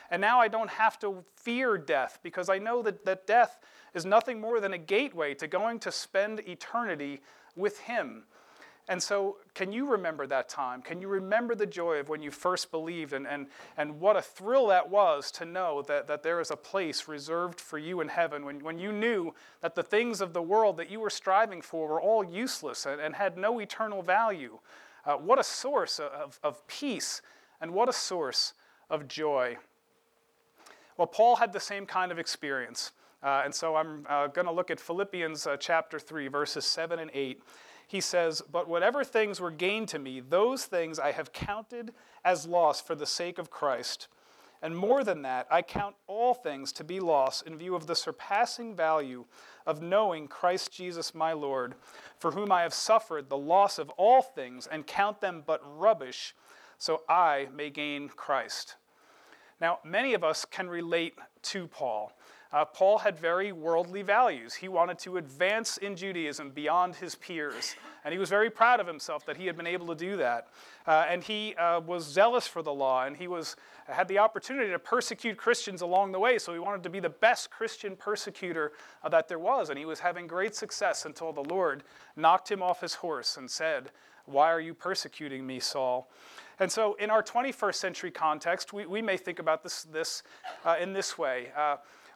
And 0.09 0.21
now 0.21 0.39
I 0.39 0.47
don't 0.47 0.69
have 0.69 0.97
to 0.99 1.23
fear 1.35 1.77
death 1.77 2.19
because 2.23 2.49
I 2.49 2.59
know 2.59 2.81
that, 2.81 3.05
that 3.05 3.27
death 3.27 3.59
is 3.93 4.05
nothing 4.05 4.39
more 4.39 4.59
than 4.59 4.73
a 4.73 4.77
gateway 4.77 5.33
to 5.35 5.47
going 5.47 5.79
to 5.79 5.91
spend 5.91 6.39
eternity 6.47 7.21
with 7.55 7.79
Him. 7.79 8.23
And 8.89 9.03
so, 9.03 9.37
can 9.53 9.73
you 9.73 9.85
remember 9.85 10.25
that 10.27 10.47
time? 10.47 10.81
Can 10.81 11.01
you 11.01 11.09
remember 11.09 11.55
the 11.55 11.65
joy 11.65 11.99
of 11.99 12.07
when 12.07 12.21
you 12.21 12.31
first 12.31 12.71
believed 12.71 13.11
and, 13.11 13.27
and, 13.27 13.47
and 13.75 13.99
what 13.99 14.15
a 14.15 14.21
thrill 14.21 14.67
that 14.67 14.89
was 14.89 15.29
to 15.31 15.45
know 15.45 15.81
that, 15.83 16.07
that 16.07 16.23
there 16.23 16.39
is 16.39 16.51
a 16.51 16.55
place 16.55 17.05
reserved 17.09 17.59
for 17.59 17.77
you 17.77 17.99
in 17.99 18.07
heaven 18.07 18.45
when, 18.45 18.63
when 18.63 18.79
you 18.79 18.93
knew 18.93 19.33
that 19.59 19.75
the 19.75 19.83
things 19.83 20.21
of 20.21 20.31
the 20.31 20.41
world 20.41 20.77
that 20.77 20.89
you 20.89 21.01
were 21.01 21.09
striving 21.09 21.61
for 21.61 21.89
were 21.89 22.01
all 22.01 22.23
useless 22.23 22.85
and, 22.85 23.01
and 23.01 23.15
had 23.15 23.37
no 23.37 23.59
eternal 23.59 24.01
value? 24.01 24.57
Uh, 25.05 25.15
what 25.15 25.37
a 25.37 25.43
source 25.43 25.99
of, 25.99 26.39
of 26.41 26.65
peace 26.67 27.21
and 27.59 27.73
what 27.73 27.89
a 27.89 27.93
source 27.93 28.53
of 28.89 29.05
joy. 29.09 29.57
Well, 30.95 31.07
Paul 31.07 31.35
had 31.35 31.51
the 31.51 31.59
same 31.59 31.85
kind 31.85 32.11
of 32.11 32.19
experience. 32.19 32.91
Uh, 33.21 33.41
and 33.43 33.53
so 33.53 33.75
I'm 33.75 34.05
uh, 34.07 34.27
going 34.27 34.45
to 34.47 34.53
look 34.53 34.71
at 34.71 34.79
Philippians 34.79 35.45
uh, 35.45 35.57
chapter 35.57 35.99
3, 35.99 36.27
verses 36.27 36.65
7 36.65 36.99
and 36.99 37.11
8 37.13 37.41
he 37.87 38.01
says, 38.01 38.41
But 38.41 38.67
whatever 38.67 39.03
things 39.03 39.39
were 39.39 39.51
gained 39.51 39.87
to 39.89 39.99
me, 39.99 40.19
those 40.19 40.65
things 40.65 40.99
I 40.99 41.13
have 41.13 41.31
counted 41.31 41.93
as 42.23 42.45
loss 42.45 42.81
for 42.81 42.93
the 42.93 43.05
sake 43.05 43.39
of 43.39 43.49
Christ. 43.49 44.07
And 44.61 44.75
more 44.75 45.03
than 45.03 45.21
that, 45.21 45.47
I 45.49 45.61
count 45.61 45.95
all 46.07 46.33
things 46.33 46.71
to 46.73 46.83
be 46.83 46.99
loss 46.99 47.41
in 47.41 47.57
view 47.57 47.75
of 47.75 47.87
the 47.87 47.95
surpassing 47.95 48.75
value 48.75 49.25
of 49.65 49.81
knowing 49.81 50.27
Christ 50.27 50.71
Jesus 50.71 51.13
my 51.13 51.31
Lord, 51.31 51.75
for 52.17 52.31
whom 52.31 52.51
I 52.51 52.63
have 52.63 52.73
suffered 52.73 53.29
the 53.29 53.37
loss 53.37 53.77
of 53.77 53.89
all 53.91 54.21
things 54.21 54.67
and 54.67 54.87
count 54.87 55.21
them 55.21 55.43
but 55.45 55.61
rubbish, 55.77 56.35
so 56.77 57.03
I 57.07 57.47
may 57.53 57.69
gain 57.69 58.09
Christ. 58.09 58.75
Now, 59.61 59.79
many 59.83 60.13
of 60.13 60.23
us 60.23 60.43
can 60.43 60.69
relate 60.69 61.15
to 61.43 61.67
Paul. 61.67 62.16
Uh, 62.51 62.63
Paul 62.63 62.99
had 62.99 63.17
very 63.17 63.51
worldly 63.51 64.01
values. 64.01 64.53
He 64.53 64.69
wanted 64.69 64.97
to 64.99 65.17
advance 65.17 65.77
in 65.77 65.95
Judaism 65.95 66.51
beyond 66.51 66.95
his 66.95 67.15
peers, 67.15 67.75
and 68.05 68.13
he 68.13 68.17
was 68.17 68.29
very 68.29 68.49
proud 68.49 68.79
of 68.79 68.87
himself 68.87 69.25
that 69.25 69.35
he 69.35 69.45
had 69.45 69.57
been 69.57 69.67
able 69.67 69.87
to 69.87 69.95
do 69.95 70.15
that. 70.17 70.47
Uh, 70.85 71.05
and 71.09 71.23
he 71.23 71.55
uh, 71.55 71.81
was 71.81 72.05
zealous 72.05 72.47
for 72.47 72.61
the 72.61 72.73
law, 72.73 73.03
and 73.03 73.17
he 73.17 73.27
was, 73.27 73.57
had 73.87 74.07
the 74.07 74.17
opportunity 74.17 74.71
to 74.71 74.79
persecute 74.79 75.37
Christians 75.37 75.81
along 75.81 76.13
the 76.13 76.19
way, 76.19 76.39
so 76.39 76.53
he 76.53 76.59
wanted 76.59 76.83
to 76.83 76.89
be 76.89 77.01
the 77.01 77.09
best 77.09 77.51
Christian 77.51 77.97
persecutor 77.97 78.71
uh, 79.03 79.09
that 79.09 79.27
there 79.27 79.39
was. 79.39 79.69
And 79.69 79.77
he 79.77 79.85
was 79.85 79.99
having 79.99 80.25
great 80.25 80.55
success 80.55 81.05
until 81.05 81.33
the 81.33 81.43
Lord 81.43 81.83
knocked 82.15 82.49
him 82.49 82.63
off 82.63 82.79
his 82.79 82.93
horse 82.93 83.35
and 83.35 83.51
said, 83.51 83.91
Why 84.25 84.49
are 84.51 84.61
you 84.61 84.73
persecuting 84.73 85.45
me, 85.45 85.59
Saul? 85.59 86.09
And 86.59 86.71
so, 86.71 86.95
in 86.95 87.11
our 87.11 87.21
21st 87.21 87.75
century 87.75 88.09
context, 88.09 88.73
we, 88.73 88.85
we 88.85 89.01
may 89.01 89.17
think 89.17 89.37
about 89.37 89.61
this, 89.61 89.83
this 89.83 90.23
uh, 90.65 90.75
in 90.79 90.93
this 90.93 91.17
way. 91.17 91.49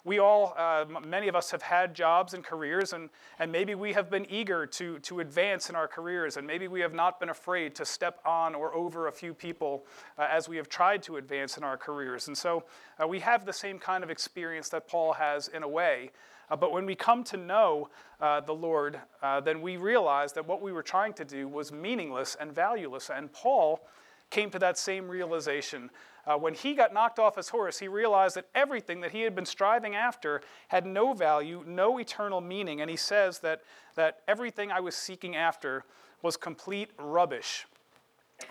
We 0.03 0.19
all, 0.19 0.55
uh, 0.57 0.85
many 1.05 1.27
of 1.27 1.35
us 1.35 1.51
have 1.51 1.61
had 1.61 1.93
jobs 1.93 2.33
and 2.33 2.43
careers, 2.43 2.93
and, 2.93 3.09
and 3.37 3.51
maybe 3.51 3.75
we 3.75 3.93
have 3.93 4.09
been 4.09 4.25
eager 4.31 4.65
to, 4.65 4.97
to 4.99 5.19
advance 5.19 5.69
in 5.69 5.75
our 5.75 5.87
careers, 5.87 6.37
and 6.37 6.47
maybe 6.47 6.67
we 6.67 6.79
have 6.81 6.93
not 6.93 7.19
been 7.19 7.29
afraid 7.29 7.75
to 7.75 7.85
step 7.85 8.19
on 8.25 8.55
or 8.55 8.73
over 8.73 9.07
a 9.07 9.11
few 9.11 9.33
people 9.33 9.85
uh, 10.17 10.27
as 10.29 10.49
we 10.49 10.57
have 10.57 10.69
tried 10.69 11.03
to 11.03 11.17
advance 11.17 11.57
in 11.57 11.63
our 11.63 11.77
careers. 11.77 12.27
And 12.27 12.37
so 12.37 12.63
uh, 13.01 13.07
we 13.07 13.19
have 13.19 13.45
the 13.45 13.53
same 13.53 13.77
kind 13.77 14.03
of 14.03 14.09
experience 14.09 14.69
that 14.69 14.87
Paul 14.87 15.13
has 15.13 15.49
in 15.49 15.61
a 15.61 15.67
way. 15.67 16.09
Uh, 16.49 16.55
but 16.55 16.71
when 16.71 16.85
we 16.85 16.95
come 16.95 17.23
to 17.25 17.37
know 17.37 17.89
uh, 18.19 18.41
the 18.41 18.53
Lord, 18.53 18.99
uh, 19.21 19.39
then 19.39 19.61
we 19.61 19.77
realize 19.77 20.33
that 20.33 20.47
what 20.47 20.61
we 20.61 20.71
were 20.71 20.83
trying 20.83 21.13
to 21.13 21.25
do 21.25 21.47
was 21.47 21.71
meaningless 21.71 22.35
and 22.39 22.51
valueless. 22.51 23.09
And 23.09 23.31
Paul 23.31 23.87
came 24.31 24.49
to 24.49 24.59
that 24.59 24.77
same 24.77 25.07
realization 25.07 25.91
uh, 26.25 26.37
when 26.37 26.53
he 26.53 26.73
got 26.73 26.93
knocked 26.93 27.19
off 27.19 27.35
his 27.35 27.49
horse, 27.49 27.79
he 27.79 27.87
realized 27.87 28.35
that 28.35 28.47
everything 28.53 29.01
that 29.01 29.11
he 29.11 29.21
had 29.21 29.35
been 29.35 29.45
striving 29.45 29.95
after 29.95 30.41
had 30.67 30.85
no 30.85 31.13
value, 31.13 31.63
no 31.65 31.99
eternal 31.99 32.41
meaning. 32.41 32.81
And 32.81 32.89
he 32.89 32.95
says 32.97 33.39
that, 33.39 33.61
that 33.95 34.21
everything 34.27 34.71
I 34.71 34.79
was 34.79 34.95
seeking 34.95 35.35
after 35.35 35.83
was 36.21 36.37
complete 36.37 36.91
rubbish. 36.97 37.65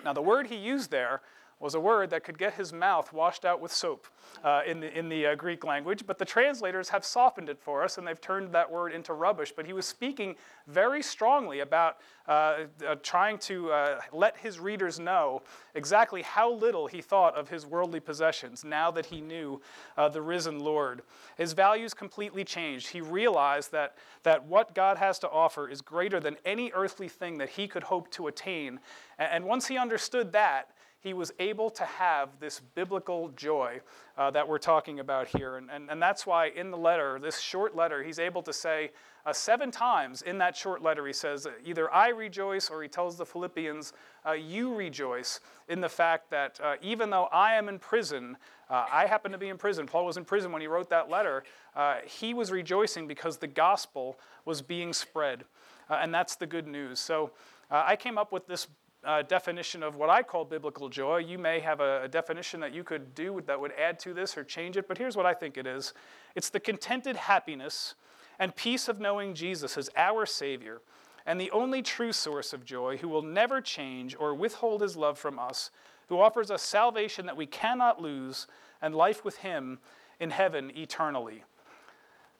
Now, 0.03 0.13
the 0.13 0.21
word 0.21 0.47
he 0.47 0.55
used 0.55 0.91
there 0.91 1.21
was 1.61 1.75
a 1.75 1.79
word 1.79 2.09
that 2.09 2.23
could 2.23 2.37
get 2.37 2.55
his 2.55 2.73
mouth 2.73 3.13
washed 3.13 3.45
out 3.45 3.61
with 3.61 3.71
soap 3.71 4.07
uh, 4.43 4.61
in 4.65 4.79
the, 4.79 4.97
in 4.97 5.09
the 5.09 5.27
uh, 5.27 5.35
Greek 5.35 5.63
language, 5.63 6.05
but 6.07 6.17
the 6.17 6.25
translators 6.25 6.89
have 6.89 7.05
softened 7.05 7.49
it 7.49 7.59
for 7.59 7.83
us 7.83 7.97
and 7.97 8.07
they've 8.07 8.19
turned 8.19 8.51
that 8.51 8.69
word 8.69 8.91
into 8.91 9.13
rubbish. 9.13 9.53
But 9.55 9.65
he 9.65 9.73
was 9.73 9.85
speaking 9.85 10.35
very 10.67 11.03
strongly 11.03 11.59
about 11.59 11.97
uh, 12.27 12.65
uh 12.87 12.95
trying 13.01 13.37
to 13.39 13.71
uh, 13.71 13.99
let 14.13 14.37
his 14.37 14.59
readers 14.59 14.99
know 14.99 15.41
exactly 15.75 16.21
how 16.21 16.51
little 16.51 16.87
he 16.87 17.01
thought 17.01 17.35
of 17.35 17.49
his 17.49 17.65
worldly 17.65 17.99
possessions 17.99 18.63
now 18.63 18.91
that 18.91 19.05
he 19.05 19.21
knew 19.21 19.61
uh, 19.97 20.09
the 20.09 20.21
risen 20.21 20.59
Lord. 20.59 21.01
His 21.37 21.53
values 21.53 21.93
completely 21.93 22.43
changed. 22.43 22.87
He 22.87 23.01
realized 23.01 23.71
that, 23.71 23.97
that 24.23 24.45
what 24.45 24.73
God 24.73 24.97
has 24.97 25.19
to 25.19 25.29
offer 25.29 25.67
is 25.67 25.81
greater 25.81 26.19
than 26.19 26.37
any 26.45 26.71
earthly 26.73 27.07
thing 27.07 27.37
that 27.37 27.49
he 27.49 27.67
could 27.67 27.83
hope 27.83 28.09
to 28.11 28.27
attain. 28.27 28.79
And 29.17 29.45
once 29.45 29.67
he 29.67 29.77
understood 29.77 30.31
that, 30.31 30.69
he 31.01 31.13
was 31.13 31.31
able 31.39 31.71
to 31.71 31.83
have 31.83 32.29
this 32.39 32.61
biblical 32.75 33.29
joy 33.29 33.81
uh, 34.17 34.29
that 34.29 34.47
we're 34.47 34.59
talking 34.59 34.99
about 34.99 35.27
here. 35.27 35.57
And, 35.57 35.69
and, 35.71 35.89
and 35.89 35.99
that's 35.99 36.27
why 36.27 36.49
in 36.49 36.69
the 36.69 36.77
letter, 36.77 37.17
this 37.19 37.39
short 37.39 37.75
letter, 37.75 38.03
he's 38.03 38.19
able 38.19 38.43
to 38.43 38.53
say 38.53 38.91
uh, 39.25 39.33
seven 39.33 39.71
times 39.71 40.21
in 40.21 40.37
that 40.37 40.55
short 40.55 40.83
letter, 40.83 41.07
he 41.07 41.13
says, 41.13 41.47
either 41.65 41.91
I 41.91 42.09
rejoice, 42.09 42.69
or 42.69 42.83
he 42.83 42.87
tells 42.87 43.17
the 43.17 43.25
Philippians, 43.25 43.93
uh, 44.27 44.33
you 44.33 44.75
rejoice 44.75 45.39
in 45.69 45.81
the 45.81 45.89
fact 45.89 46.29
that 46.29 46.59
uh, 46.63 46.75
even 46.83 47.09
though 47.09 47.25
I 47.31 47.55
am 47.55 47.67
in 47.67 47.79
prison, 47.79 48.37
uh, 48.69 48.85
I 48.91 49.07
happen 49.07 49.31
to 49.31 49.39
be 49.39 49.49
in 49.49 49.57
prison. 49.57 49.87
Paul 49.87 50.05
was 50.05 50.17
in 50.17 50.25
prison 50.25 50.51
when 50.51 50.61
he 50.61 50.67
wrote 50.67 50.89
that 50.91 51.09
letter. 51.09 51.43
Uh, 51.75 51.97
he 52.05 52.35
was 52.35 52.51
rejoicing 52.51 53.07
because 53.07 53.37
the 53.37 53.47
gospel 53.47 54.19
was 54.45 54.61
being 54.61 54.93
spread. 54.93 55.45
and 55.89 56.13
that's 56.13 56.35
the 56.35 56.47
good 56.47 56.67
news. 56.67 56.99
So 56.99 57.31
I 57.69 57.95
came 57.95 58.17
up 58.17 58.31
with 58.31 58.47
this 58.47 58.67
uh, 59.03 59.23
definition 59.23 59.81
of 59.83 59.95
what 59.95 60.09
I 60.09 60.21
call 60.21 60.45
biblical 60.45 60.89
joy. 60.89 61.17
You 61.17 61.37
may 61.37 61.59
have 61.59 61.79
a, 61.79 62.03
a, 62.03 62.07
definition 62.07 62.59
that 62.59 62.73
you 62.73 62.83
could 62.83 63.15
do 63.15 63.41
that 63.47 63.59
would 63.59 63.71
add 63.73 63.99
to 64.01 64.13
this 64.13 64.37
or 64.37 64.43
change 64.43 64.77
it, 64.77 64.87
but 64.87 64.97
here's 64.97 65.17
what 65.17 65.25
I 65.25 65.33
think 65.33 65.57
it 65.57 65.65
is 65.65 65.93
it's 66.35 66.49
the 66.49 66.59
contented 66.59 67.15
happiness 67.15 67.95
and 68.39 68.55
peace 68.55 68.87
of 68.87 68.99
knowing 68.99 69.33
Jesus 69.33 69.77
as 69.77 69.89
our 69.95 70.25
Savior 70.25 70.81
and 71.25 71.39
the 71.39 71.51
only 71.51 71.81
true 71.81 72.11
source 72.11 72.53
of 72.53 72.65
joy, 72.65 72.97
who 72.97 73.07
will 73.07 73.21
never 73.21 73.61
change 73.61 74.15
or 74.19 74.33
withhold 74.33 74.81
his 74.81 74.97
love 74.97 75.19
from 75.19 75.37
us, 75.37 75.69
who 76.07 76.19
offers 76.19 76.49
us 76.49 76.63
salvation 76.63 77.25
that 77.27 77.37
we 77.37 77.45
cannot 77.45 78.01
lose 78.01 78.47
and 78.81 78.95
life 78.95 79.23
with 79.23 79.37
him 79.37 79.79
in 80.19 80.31
heaven 80.31 80.71
eternally. 80.75 81.43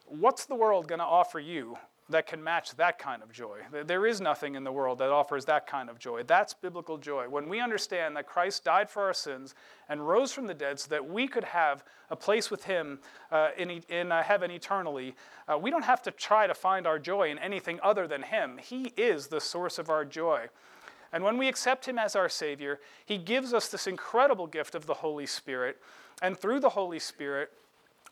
What's 0.06 0.46
the 0.46 0.56
world 0.56 0.88
going 0.88 1.00
to 1.00 1.06
offer 1.06 1.40
you 1.40 1.78
that 2.12 2.28
can 2.28 2.44
match 2.44 2.76
that 2.76 3.00
kind 3.00 3.24
of 3.24 3.32
joy. 3.32 3.60
There 3.86 4.06
is 4.06 4.22
nothing 4.22 4.56
in 4.56 4.64
the 4.64 4.72
world 4.72 5.00
that 5.00 5.10
offers 5.10 5.46
that 5.46 5.68
kind 5.68 5.90
of 5.90 6.00
joy. 6.00 6.24
That's 6.24 6.54
biblical 6.54 6.98
joy. 6.98 7.28
When 7.28 7.50
we 7.50 7.60
understand 7.60 8.16
that 8.16 8.28
Christ 8.28 8.64
died 8.64 8.90
for 8.90 9.04
our 9.04 9.14
sins 9.14 9.56
and 9.90 10.08
rose 10.08 10.32
from 10.32 10.48
the 10.48 10.54
dead 10.54 10.80
so 10.80 10.90
that 10.90 11.10
we 11.10 11.28
could 11.28 11.44
have 11.44 11.84
a 12.10 12.16
place 12.16 12.52
with 12.52 12.64
Him 12.64 13.00
uh, 13.32 13.50
in, 13.58 13.82
in 13.90 14.12
uh, 14.12 14.24
heaven 14.24 14.52
eternally, 14.52 15.16
uh, 15.48 15.58
we 15.58 15.70
don't 15.72 15.86
have 15.86 16.02
to 16.04 16.12
try 16.12 16.48
to 16.48 16.54
find 16.54 16.86
our 16.86 17.00
joy 17.00 17.30
in 17.30 17.40
anything 17.40 17.80
other 17.82 18.08
than 18.08 18.24
Him. 18.24 18.58
He 18.58 18.94
is 18.96 19.28
the 19.28 19.42
source 19.42 19.80
of 19.80 19.90
our 19.90 20.06
joy. 20.06 20.48
And 21.14 21.24
when 21.24 21.38
we 21.38 21.48
accept 21.48 21.88
Him 21.88 21.98
as 21.98 22.16
our 22.16 22.30
Savior, 22.30 22.80
He 23.06 23.18
gives 23.18 23.54
us 23.54 23.68
this 23.68 23.88
incredible 23.88 24.48
gift 24.48 24.76
of 24.76 24.86
the 24.86 24.96
Holy 24.96 25.26
Spirit. 25.26 25.78
And 26.22 26.38
through 26.38 26.60
the 26.60 26.70
Holy 26.70 27.00
Spirit, 27.00 27.52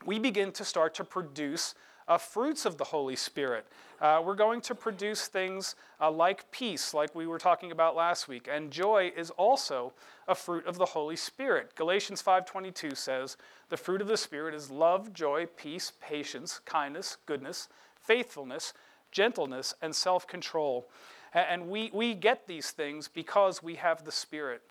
we 0.06 0.20
begin 0.20 0.52
to 0.54 0.66
start 0.66 0.94
to 0.96 1.04
produce 1.04 1.76
uh, 2.10 2.18
fruits 2.18 2.66
of 2.66 2.78
the 2.78 2.84
Holy 2.84 3.16
Spirit. 3.16 3.66
Uh, 4.02 4.22
we're 4.26 4.36
going 4.36 4.60
to 4.62 4.74
produce 4.74 5.28
things 5.28 5.76
uh, 6.02 6.10
like 6.10 6.50
peace, 6.52 6.94
like 6.94 7.14
we 7.14 7.28
were 7.28 7.38
talking 7.38 7.72
about 7.72 7.96
last 7.96 8.28
week, 8.28 8.50
and 8.52 8.72
joy 8.72 9.12
is 9.16 9.30
also 9.32 9.94
a 10.28 10.34
fruit 10.34 10.66
of 10.66 10.78
the 10.78 10.86
Holy 10.86 11.16
Spirit. 11.16 11.76
Galatians 11.76 12.22
5:22 12.22 12.96
says, 12.96 13.38
"The 13.70 13.78
fruit 13.78 14.02
of 14.02 14.08
the 14.08 14.18
Spirit 14.18 14.56
is 14.56 14.72
love, 14.72 15.14
joy, 15.14 15.46
peace, 15.46 15.94
patience, 16.02 16.60
kindness, 16.66 17.18
goodness, 17.26 17.70
faithfulness, 17.96 18.74
gentleness, 19.12 19.76
and 19.82 19.96
self-control." 19.96 20.90
And 21.32 21.70
we, 21.70 21.92
we 21.94 22.16
get 22.16 22.48
these 22.48 22.72
things 22.72 23.08
because 23.08 23.62
we 23.62 23.76
have 23.76 24.04
the 24.04 24.12
Spirit. 24.12 24.64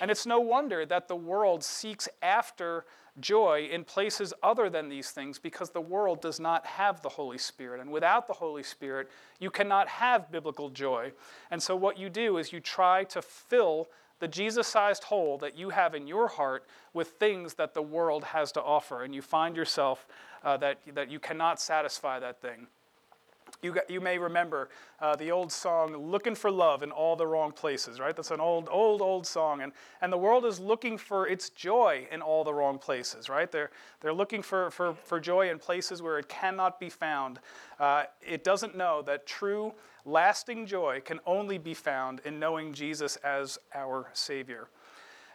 And 0.00 0.10
it's 0.10 0.26
no 0.26 0.40
wonder 0.40 0.86
that 0.86 1.08
the 1.08 1.16
world 1.16 1.62
seeks 1.62 2.08
after 2.22 2.84
joy 3.18 3.68
in 3.70 3.84
places 3.84 4.32
other 4.42 4.70
than 4.70 4.88
these 4.88 5.10
things 5.10 5.38
because 5.38 5.70
the 5.70 5.80
world 5.80 6.20
does 6.22 6.40
not 6.40 6.64
have 6.66 7.02
the 7.02 7.08
Holy 7.08 7.38
Spirit. 7.38 7.80
And 7.80 7.90
without 7.90 8.26
the 8.26 8.32
Holy 8.32 8.62
Spirit, 8.62 9.10
you 9.38 9.50
cannot 9.50 9.88
have 9.88 10.30
biblical 10.30 10.70
joy. 10.70 11.12
And 11.50 11.62
so, 11.62 11.76
what 11.76 11.98
you 11.98 12.08
do 12.08 12.38
is 12.38 12.52
you 12.52 12.60
try 12.60 13.04
to 13.04 13.20
fill 13.20 13.88
the 14.20 14.28
Jesus 14.28 14.68
sized 14.68 15.04
hole 15.04 15.38
that 15.38 15.56
you 15.56 15.70
have 15.70 15.94
in 15.94 16.06
your 16.06 16.28
heart 16.28 16.66
with 16.92 17.08
things 17.12 17.54
that 17.54 17.74
the 17.74 17.82
world 17.82 18.24
has 18.24 18.52
to 18.52 18.62
offer. 18.62 19.02
And 19.02 19.14
you 19.14 19.22
find 19.22 19.56
yourself 19.56 20.06
uh, 20.44 20.56
that, 20.58 20.78
that 20.94 21.10
you 21.10 21.18
cannot 21.18 21.60
satisfy 21.60 22.20
that 22.20 22.40
thing. 22.40 22.66
You, 23.62 23.72
got, 23.72 23.90
you 23.90 24.00
may 24.00 24.16
remember 24.18 24.70
uh, 25.00 25.16
the 25.16 25.30
old 25.30 25.52
song, 25.52 25.94
Looking 25.96 26.34
for 26.34 26.50
Love 26.50 26.82
in 26.82 26.90
All 26.90 27.14
the 27.14 27.26
Wrong 27.26 27.52
Places, 27.52 28.00
right? 28.00 28.16
That's 28.16 28.30
an 28.30 28.40
old, 28.40 28.68
old, 28.70 29.02
old 29.02 29.26
song. 29.26 29.60
And, 29.60 29.72
and 30.00 30.12
the 30.12 30.16
world 30.18 30.46
is 30.46 30.58
looking 30.58 30.96
for 30.96 31.28
its 31.28 31.50
joy 31.50 32.08
in 32.10 32.22
all 32.22 32.42
the 32.42 32.54
wrong 32.54 32.78
places, 32.78 33.28
right? 33.28 33.50
They're, 33.50 33.70
they're 34.00 34.14
looking 34.14 34.42
for, 34.42 34.70
for, 34.70 34.94
for 35.04 35.20
joy 35.20 35.50
in 35.50 35.58
places 35.58 36.00
where 36.00 36.18
it 36.18 36.28
cannot 36.28 36.80
be 36.80 36.88
found. 36.88 37.40
Uh, 37.78 38.04
it 38.22 38.44
doesn't 38.44 38.76
know 38.76 39.02
that 39.02 39.26
true, 39.26 39.74
lasting 40.06 40.66
joy 40.66 41.02
can 41.04 41.20
only 41.26 41.58
be 41.58 41.74
found 41.74 42.20
in 42.24 42.38
knowing 42.38 42.72
Jesus 42.72 43.16
as 43.16 43.58
our 43.74 44.08
Savior. 44.14 44.68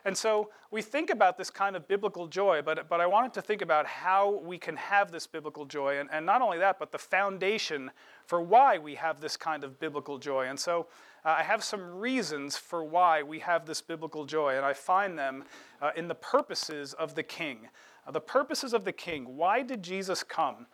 And 0.05 0.15
so 0.15 0.51
we 0.69 0.83
think 0.83 1.09
about 1.09 1.35
this 1.35 1.49
kind 1.49 1.75
of 1.75 1.87
biblical 1.87 2.27
joy, 2.27 2.61
but, 2.63 2.87
but 2.87 3.01
I 3.01 3.07
wanted 3.07 3.33
to 3.33 3.41
think 3.41 3.63
about 3.63 3.87
how 3.87 4.39
we 4.45 4.59
can 4.59 4.75
have 4.75 5.11
this 5.11 5.25
biblical 5.25 5.65
joy. 5.65 5.97
And, 5.97 6.07
and 6.11 6.23
not 6.23 6.43
only 6.43 6.59
that, 6.59 6.77
but 6.77 6.91
the 6.91 6.99
foundation 6.99 7.89
for 8.27 8.39
why 8.39 8.77
we 8.77 8.93
have 8.95 9.19
this 9.19 9.35
kind 9.35 9.63
of 9.63 9.79
biblical 9.79 10.19
joy. 10.19 10.45
And 10.45 10.59
so 10.59 10.85
uh, 11.25 11.29
I 11.39 11.41
have 11.41 11.63
some 11.63 11.95
reasons 11.95 12.55
for 12.55 12.83
why 12.83 13.23
we 13.23 13.39
have 13.39 13.65
this 13.65 13.81
biblical 13.81 14.25
joy, 14.25 14.57
and 14.57 14.63
I 14.63 14.73
find 14.73 15.17
them 15.17 15.43
uh, 15.81 15.89
in 15.95 16.07
the 16.07 16.15
purposes 16.15 16.93
of 16.93 17.15
the 17.15 17.23
king. 17.23 17.67
Uh, 18.05 18.11
the 18.11 18.21
purposes 18.21 18.73
of 18.73 18.85
the 18.85 18.91
king. 18.91 19.35
Why 19.35 19.63
did 19.63 19.81
Jesus 19.81 20.21
come? 20.21 20.67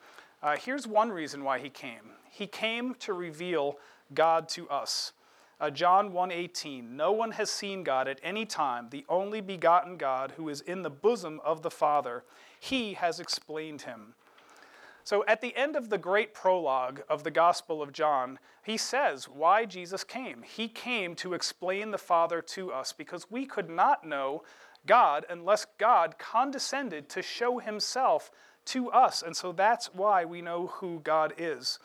Uh, 0.44 0.58
here's 0.58 0.88
one 0.88 1.10
reason 1.10 1.46
why 1.46 1.60
he 1.60 1.70
came 1.70 2.12
He 2.30 2.48
came 2.48 2.96
to 2.96 3.14
reveal 3.14 3.78
God 4.14 4.50
to 4.50 4.68
us. 4.70 5.14
Uh, 5.62 5.70
John 5.70 6.12
1:18 6.12 6.90
No 6.90 7.12
one 7.12 7.32
has 7.32 7.52
seen 7.52 7.84
God 7.84 8.08
at 8.08 8.20
any 8.24 8.48
time. 8.48 8.90
The 8.90 9.06
only 9.08 9.42
begotten 9.42 9.96
God 9.96 10.32
who 10.32 10.50
is 10.50 10.62
in 10.62 10.82
the 10.82 10.90
bosom 10.90 11.40
of 11.44 11.62
the 11.62 11.70
Father 11.70 12.24
he 12.60 12.96
has 12.96 13.20
explained 13.20 13.84
him. 13.84 14.16
So 15.04 15.24
at 15.28 15.40
the 15.40 15.56
end 15.56 15.76
of 15.76 15.90
the 15.90 16.00
great 16.00 16.34
prologue 16.34 17.02
of 17.08 17.24
the 17.24 17.30
Gospel 17.30 17.80
of 17.80 17.94
John 17.94 18.40
he 18.64 18.76
says 18.76 19.30
why 19.30 19.66
Jesus 19.66 20.04
came. 20.04 20.42
He 20.42 20.68
came 20.68 21.14
to 21.18 21.36
explain 21.36 21.92
the 21.92 22.00
Father 22.00 22.42
to 22.42 22.72
us 22.72 22.92
because 22.92 23.30
we 23.30 23.46
could 23.46 23.70
not 23.70 24.04
know 24.04 24.44
God 24.88 25.28
unless 25.30 25.68
God 25.78 26.18
condescended 26.18 27.08
to 27.10 27.22
show 27.22 27.60
himself 27.60 28.32
to 28.66 28.90
us. 28.90 29.22
And 29.22 29.38
so 29.38 29.52
that's 29.52 29.94
why 29.94 30.26
we 30.26 30.42
know 30.42 30.68
who 30.68 31.02
God 31.04 31.36
is. 31.38 31.78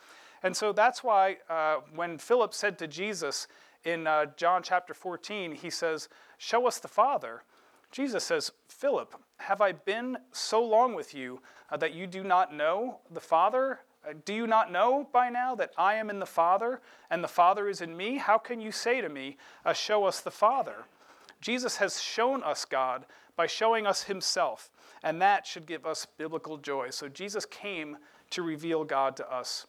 And 0.42 0.56
so 0.56 0.72
that's 0.72 1.02
why 1.02 1.38
uh, 1.48 1.78
when 1.94 2.18
Philip 2.18 2.54
said 2.54 2.78
to 2.78 2.86
Jesus 2.86 3.48
in 3.86 4.06
uh, 4.06 4.26
John 4.36 4.62
chapter 4.62 4.92
14, 4.92 5.52
he 5.52 5.70
says, 5.70 6.08
Show 6.38 6.66
us 6.66 6.78
the 6.78 6.88
Father. 6.88 7.44
Jesus 7.92 8.24
says, 8.24 8.50
Philip, 8.68 9.14
have 9.38 9.60
I 9.60 9.72
been 9.72 10.18
so 10.32 10.62
long 10.62 10.94
with 10.94 11.14
you 11.14 11.40
uh, 11.70 11.76
that 11.78 11.94
you 11.94 12.06
do 12.06 12.24
not 12.24 12.52
know 12.52 12.98
the 13.10 13.20
Father? 13.20 13.80
Uh, 14.06 14.14
do 14.24 14.34
you 14.34 14.46
not 14.46 14.72
know 14.72 15.08
by 15.12 15.30
now 15.30 15.54
that 15.54 15.70
I 15.78 15.94
am 15.94 16.10
in 16.10 16.18
the 16.18 16.26
Father 16.26 16.80
and 17.10 17.22
the 17.22 17.28
Father 17.28 17.68
is 17.68 17.80
in 17.80 17.96
me? 17.96 18.18
How 18.18 18.38
can 18.38 18.60
you 18.60 18.72
say 18.72 19.00
to 19.00 19.08
me, 19.08 19.36
uh, 19.64 19.72
Show 19.72 20.04
us 20.04 20.20
the 20.20 20.30
Father? 20.32 20.84
Jesus 21.40 21.76
has 21.76 22.02
shown 22.02 22.42
us 22.42 22.64
God 22.64 23.06
by 23.36 23.46
showing 23.46 23.86
us 23.86 24.04
himself, 24.04 24.70
and 25.02 25.22
that 25.22 25.46
should 25.46 25.66
give 25.66 25.86
us 25.86 26.06
biblical 26.18 26.56
joy. 26.56 26.90
So 26.90 27.08
Jesus 27.08 27.44
came 27.46 27.98
to 28.30 28.42
reveal 28.42 28.82
God 28.84 29.16
to 29.16 29.32
us. 29.32 29.66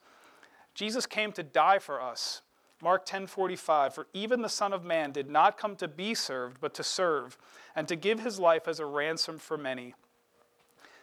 Jesus 0.74 1.06
came 1.06 1.32
to 1.34 1.44
die 1.44 1.80
for 1.80 2.02
us. 2.02 2.42
Mark 2.82 3.06
10:45 3.06 3.94
For 3.94 4.08
even 4.14 4.42
the 4.42 4.50
son 4.50 4.74
of 4.74 4.84
man 4.84 5.12
did 5.12 5.30
not 5.30 5.58
come 5.58 5.76
to 5.78 5.88
be 5.88 6.14
served 6.14 6.60
but 6.62 6.74
to 6.76 6.84
serve 6.84 7.38
and 7.76 7.88
to 7.88 7.96
give 7.96 8.20
his 8.20 8.40
life 8.40 8.68
as 8.68 8.80
a 8.80 8.86
ransom 8.86 9.40
for 9.40 9.58
many. 9.58 9.96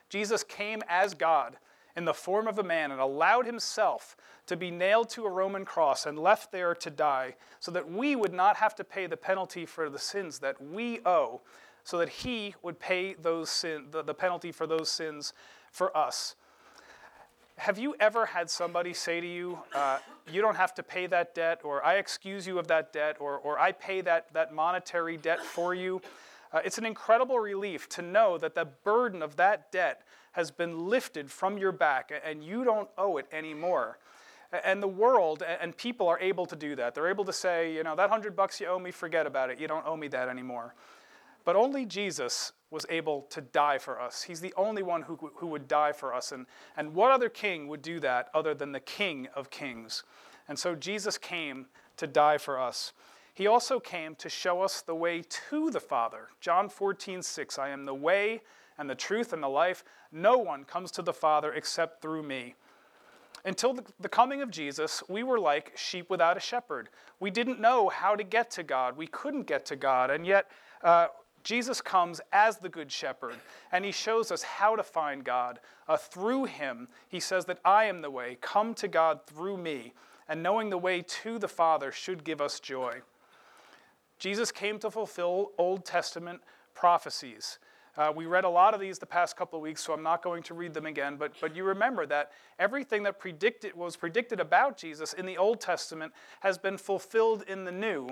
Jesus 0.09 0.45
came 0.45 0.83
as 0.89 1.15
God 1.15 1.59
in 1.97 2.05
the 2.05 2.15
form 2.15 2.47
of 2.47 2.59
a 2.59 2.63
man 2.63 2.91
and 2.91 3.01
allowed 3.01 3.47
himself 3.47 4.17
to 4.47 4.57
be 4.57 4.71
nailed 4.71 5.09
to 5.11 5.25
a 5.25 5.31
Roman 5.31 5.65
cross 5.65 6.07
and 6.07 6.19
left 6.19 6.53
there 6.53 6.75
to 6.75 6.91
die 6.91 7.35
so 7.61 7.71
that 7.71 7.91
we 7.91 8.15
would 8.15 8.33
not 8.33 8.57
have 8.57 8.75
to 8.77 8.85
pay 8.85 9.07
the 9.07 9.17
penalty 9.17 9.65
for 9.65 9.89
the 9.89 9.99
sins 9.99 10.41
that 10.41 10.61
we 10.61 11.01
owe 11.07 11.41
so 11.85 11.99
that 11.99 12.09
he 12.09 12.55
would 12.63 12.81
pay 12.81 13.15
those 13.15 13.51
sin, 13.51 13.87
the, 13.91 14.03
the 14.03 14.15
penalty 14.15 14.51
for 14.51 14.67
those 14.67 14.89
sins 14.89 15.33
for 15.71 15.97
us. 15.97 16.35
Have 17.57 17.79
you 17.79 17.95
ever 18.01 18.27
had 18.27 18.51
somebody 18.51 18.93
say 18.93 19.21
to 19.21 19.27
you, 19.27 19.59
uh, 19.75 19.99
you 20.31 20.41
don't 20.41 20.57
have 20.57 20.75
to 20.75 20.83
pay 20.83 21.07
that 21.07 21.35
debt, 21.35 21.61
or 21.63 21.85
I 21.85 21.95
excuse 21.95 22.47
you 22.47 22.59
of 22.59 22.67
that 22.67 22.93
debt, 22.93 23.17
or, 23.21 23.39
or 23.39 23.59
I 23.59 23.73
pay 23.73 24.01
that, 24.01 24.33
that 24.33 24.53
monetary 24.53 25.17
debt 25.17 25.41
for 25.41 25.73
you? 25.73 26.03
Uh, 26.53 26.61
it's 26.65 26.79
an 26.79 26.85
incredible 26.85 27.39
relief 27.39 27.89
to 27.91 28.03
know 28.03 28.39
that 28.39 28.55
the 28.55 28.65
burden 28.65 29.23
of 29.23 29.37
that 29.37 29.71
debt 29.71 30.03
has 30.33 30.51
been 30.51 30.89
lifted 30.89 31.31
from 31.31 31.57
your 31.57 31.73
back 31.73 32.13
and 32.25 32.43
you 32.43 32.65
don't 32.65 32.89
owe 32.99 33.17
it 33.19 33.27
anymore. 33.33 33.99
And 34.65 34.83
the 34.83 34.89
world 34.89 35.43
and 35.43 35.77
people 35.77 36.09
are 36.09 36.19
able 36.21 36.47
to 36.47 36.55
do 36.55 36.77
that. 36.77 36.95
They're 36.95 37.09
able 37.09 37.25
to 37.25 37.33
say, 37.33 37.73
you 37.75 37.83
know, 37.83 37.97
that 37.97 38.09
hundred 38.09 38.37
bucks 38.37 38.61
you 38.61 38.67
owe 38.69 38.79
me, 38.79 38.93
forget 38.93 39.27
about 39.27 39.51
it. 39.51 39.59
You 39.59 39.67
don't 39.67 39.85
owe 39.87 39.97
me 39.97 40.07
that 40.09 40.29
anymore. 40.29 40.75
But 41.45 41.57
only 41.57 41.87
Jesus 41.87 42.53
was 42.75 42.85
able 42.91 43.23
to 43.31 43.41
die 43.41 43.79
for 43.79 44.01
us. 44.01 44.23
He's 44.23 44.41
the 44.41 44.53
only 44.57 44.83
one 44.83 45.03
who, 45.03 45.31
who 45.37 45.47
would 45.47 45.69
die 45.69 45.93
for 45.93 46.13
us. 46.13 46.33
And, 46.33 46.47
and 46.77 46.95
what 46.95 47.11
other 47.11 47.29
king 47.29 47.69
would 47.69 47.81
do 47.81 48.01
that 48.01 48.29
other 48.35 48.53
than 48.53 48.73
the 48.73 48.81
King 48.81 49.29
of 49.35 49.49
Kings? 49.49 50.03
And 50.49 50.59
so 50.59 50.75
Jesus 50.75 51.17
came 51.17 51.67
to 51.97 52.07
die 52.07 52.37
for 52.37 52.61
us. 52.61 52.93
He 53.33 53.47
also 53.47 53.81
came 53.81 54.15
to 54.17 54.29
show 54.29 54.61
us 54.61 54.83
the 54.83 54.95
way 54.95 55.23
to 55.51 55.71
the 55.71 55.81
Father. 55.81 56.29
John 56.41 56.69
14, 56.69 57.23
6, 57.23 57.59
I 57.59 57.71
am 57.71 57.85
the 57.85 57.95
way 57.95 58.43
and 58.77 58.91
the 58.91 58.95
truth 58.95 59.33
and 59.33 59.43
the 59.43 59.49
life. 59.49 59.85
No 60.13 60.37
one 60.39 60.65
comes 60.65 60.91
to 60.93 61.03
the 61.03 61.13
Father 61.13 61.53
except 61.53 62.03
through 62.03 62.25
me. 62.25 62.55
Until 63.45 63.75
the, 64.01 64.09
coming 64.09 64.41
of 64.41 64.51
Jesus, 64.51 65.03
we 65.09 65.23
were 65.23 65.39
like 65.39 65.73
sheep 65.77 66.09
without 66.09 66.37
a 66.37 66.41
shepherd. 66.41 66.89
We 67.21 67.31
didn't 67.31 67.61
know 67.61 67.89
how 67.89 68.17
to 68.17 68.25
get 68.25 68.51
to 68.53 68.63
God. 68.63 68.97
We 68.97 69.07
couldn't 69.07 69.47
get 69.47 69.67
to 69.67 69.77
God. 69.77 70.11
And 70.11 70.27
yet, 70.27 70.51
uh, 70.83 71.09
Jesus 71.45 71.83
comes 71.83 72.23
as 72.33 72.57
the 72.57 72.71
Good 72.71 72.91
Shepherd, 72.91 73.37
and 73.71 73.85
he 73.85 73.93
shows 73.93 74.33
us 74.33 74.43
how 74.43 74.75
to 74.77 74.83
find 74.83 75.23
God. 75.23 75.61
Uh, 75.87 75.97
through 75.97 76.45
him, 76.45 76.89
he 77.09 77.21
says 77.21 77.45
that 77.45 77.61
I 77.65 77.85
am 77.85 78.01
the 78.01 78.11
way. 78.11 78.39
Come 78.41 78.75
to 78.75 78.89
God 78.89 79.21
through 79.27 79.59
me. 79.59 79.93
And 80.27 80.43
knowing 80.43 80.71
the 80.71 80.79
way 80.79 81.03
to 81.03 81.39
the 81.39 81.49
Father 81.49 81.93
should 81.93 82.25
give 82.25 82.41
us 82.41 82.59
joy. 82.59 83.03
Jesus 84.19 84.51
came 84.51 84.79
to 84.79 84.91
fulfill 84.91 85.53
Old 85.59 85.85
Testament 85.85 86.41
prophecies. 86.75 87.59
Uh, 87.97 88.11
we 88.15 88.25
read 88.25 88.45
a 88.45 88.49
lot 88.49 88.73
of 88.73 88.81
these 88.81 88.99
the 88.99 89.07
past 89.07 89.37
couple 89.37 89.59
of 89.59 89.63
weeks, 89.63 89.85
so 89.85 89.93
I'm 89.93 90.03
not 90.03 90.23
going 90.23 90.43
to 90.45 90.55
read 90.55 90.73
them 90.73 90.87
again. 90.87 91.17
But, 91.17 91.33
but 91.43 91.55
you 91.55 91.63
remember 91.63 92.07
that 92.07 92.33
everything 92.59 93.03
that 93.03 93.19
predicted, 93.19 93.75
was 93.75 93.97
predicted 93.97 94.41
about 94.41 94.79
Jesus 94.79 95.13
in 95.13 95.27
the 95.27 95.37
Old 95.37 95.61
Testament 95.61 96.13
has 96.41 96.57
been 96.57 96.79
fulfilled 96.79 97.45
in 97.47 97.65
the 97.65 97.73
New. 97.73 98.09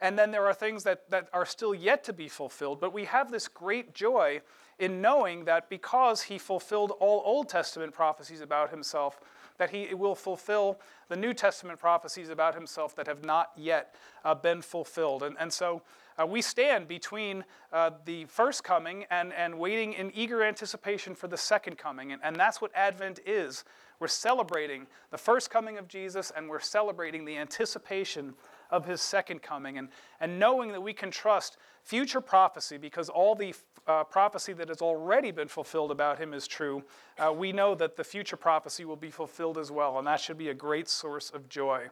And 0.00 0.18
then 0.18 0.30
there 0.30 0.46
are 0.46 0.54
things 0.54 0.84
that, 0.84 1.08
that 1.10 1.28
are 1.32 1.44
still 1.44 1.74
yet 1.74 2.04
to 2.04 2.12
be 2.12 2.28
fulfilled. 2.28 2.80
But 2.80 2.92
we 2.92 3.04
have 3.04 3.30
this 3.30 3.48
great 3.48 3.94
joy 3.94 4.40
in 4.78 5.02
knowing 5.02 5.44
that 5.44 5.68
because 5.68 6.22
he 6.22 6.38
fulfilled 6.38 6.92
all 7.00 7.22
Old 7.24 7.48
Testament 7.48 7.92
prophecies 7.92 8.40
about 8.40 8.70
himself, 8.70 9.20
that 9.58 9.68
he 9.68 9.92
will 9.94 10.14
fulfill 10.14 10.80
the 11.08 11.16
New 11.16 11.34
Testament 11.34 11.78
prophecies 11.78 12.30
about 12.30 12.54
himself 12.54 12.96
that 12.96 13.06
have 13.06 13.22
not 13.24 13.50
yet 13.56 13.94
uh, 14.24 14.34
been 14.34 14.62
fulfilled. 14.62 15.22
And, 15.22 15.36
and 15.38 15.52
so 15.52 15.82
uh, 16.18 16.26
we 16.26 16.40
stand 16.40 16.88
between 16.88 17.44
uh, 17.70 17.90
the 18.06 18.24
first 18.24 18.64
coming 18.64 19.04
and, 19.10 19.34
and 19.34 19.58
waiting 19.58 19.92
in 19.92 20.10
eager 20.14 20.42
anticipation 20.42 21.14
for 21.14 21.28
the 21.28 21.36
second 21.36 21.76
coming. 21.76 22.12
And, 22.12 22.22
and 22.24 22.36
that's 22.36 22.62
what 22.62 22.70
Advent 22.74 23.20
is. 23.26 23.64
We're 23.98 24.08
celebrating 24.08 24.86
the 25.10 25.18
first 25.18 25.50
coming 25.50 25.76
of 25.76 25.88
Jesus 25.88 26.32
and 26.34 26.48
we're 26.48 26.60
celebrating 26.60 27.26
the 27.26 27.36
anticipation 27.36 28.32
of 28.70 28.86
his 28.86 29.00
second 29.00 29.42
coming. 29.42 29.78
And, 29.78 29.88
and 30.20 30.38
knowing 30.38 30.72
that 30.72 30.82
we 30.82 30.92
can 30.92 31.10
trust 31.10 31.56
future 31.82 32.20
prophecy 32.20 32.76
because 32.76 33.08
all 33.08 33.34
the 33.34 33.54
uh, 33.86 34.04
prophecy 34.04 34.52
that 34.54 34.68
has 34.68 34.80
already 34.80 35.30
been 35.30 35.48
fulfilled 35.48 35.90
about 35.90 36.18
him 36.18 36.34
is 36.34 36.46
true, 36.46 36.82
uh, 37.18 37.32
we 37.32 37.52
know 37.52 37.74
that 37.74 37.96
the 37.96 38.04
future 38.04 38.36
prophecy 38.36 38.84
will 38.84 38.96
be 38.96 39.10
fulfilled 39.10 39.58
as 39.58 39.70
well. 39.70 39.98
And 39.98 40.06
that 40.06 40.20
should 40.20 40.38
be 40.38 40.48
a 40.48 40.54
great 40.54 40.88
source 40.88 41.30
of 41.30 41.48
joy. 41.48 41.88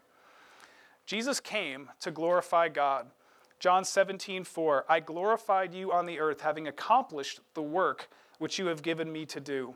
Jesus 1.07 1.41
came 1.41 1.89
to 2.01 2.11
glorify 2.11 2.69
God. 2.69 3.07
John 3.59 3.85
17, 3.85 4.45
4, 4.45 4.85
I 4.89 5.01
glorified 5.01 5.75
you 5.75 5.91
on 5.91 6.07
the 6.07 6.21
earth, 6.21 6.43
having 6.43 6.69
accomplished 6.69 7.41
the 7.55 7.63
work 7.63 8.09
which 8.39 8.59
you 8.59 8.67
have 8.67 8.83
given 8.83 9.11
me 9.11 9.27
to 9.27 9.41
do. 9.41 9.75